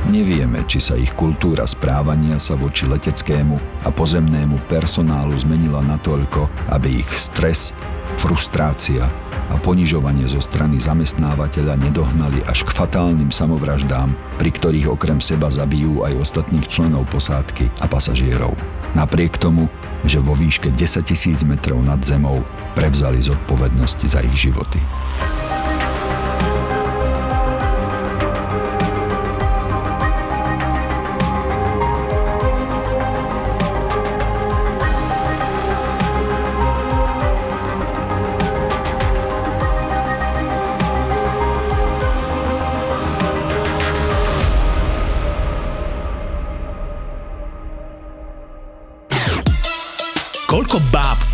Nevieme, 0.05 0.61
či 0.69 0.85
sa 0.85 1.01
ich 1.01 1.17
kultúra 1.17 1.65
správania 1.65 2.37
sa 2.37 2.61
voči 2.61 2.85
leteckému 2.85 3.85
a 3.85 3.89
pozemnému 3.89 4.69
personálu 4.69 5.33
zmenila 5.41 5.81
natoľko, 5.81 6.45
aby 6.77 7.01
ich 7.01 7.09
stres, 7.17 7.73
frustrácia 8.17 9.07
a 9.53 9.55
ponižovanie 9.61 10.25
zo 10.25 10.41
strany 10.41 10.81
zamestnávateľa 10.81 11.77
nedohnali 11.79 12.41
až 12.49 12.65
k 12.65 12.75
fatálnym 12.75 13.29
samovraždám, 13.29 14.17
pri 14.41 14.51
ktorých 14.51 14.91
okrem 14.91 15.21
seba 15.21 15.53
zabijú 15.53 16.03
aj 16.03 16.17
ostatných 16.19 16.67
členov 16.67 17.07
posádky 17.13 17.69
a 17.83 17.87
pasažierov. 17.87 18.57
Napriek 18.95 19.37
tomu, 19.37 19.69
že 20.07 20.23
vo 20.23 20.39
výške 20.39 20.73
10 20.73 21.05
tisíc 21.05 21.43
metrov 21.43 21.83
nad 21.83 22.01
zemou 22.01 22.41
prevzali 22.79 23.21
zodpovednosť 23.21 23.99
za 24.07 24.21
ich 24.23 24.49
životy. 24.49 24.79
Koľko 50.55 50.79
báb 50.95 51.34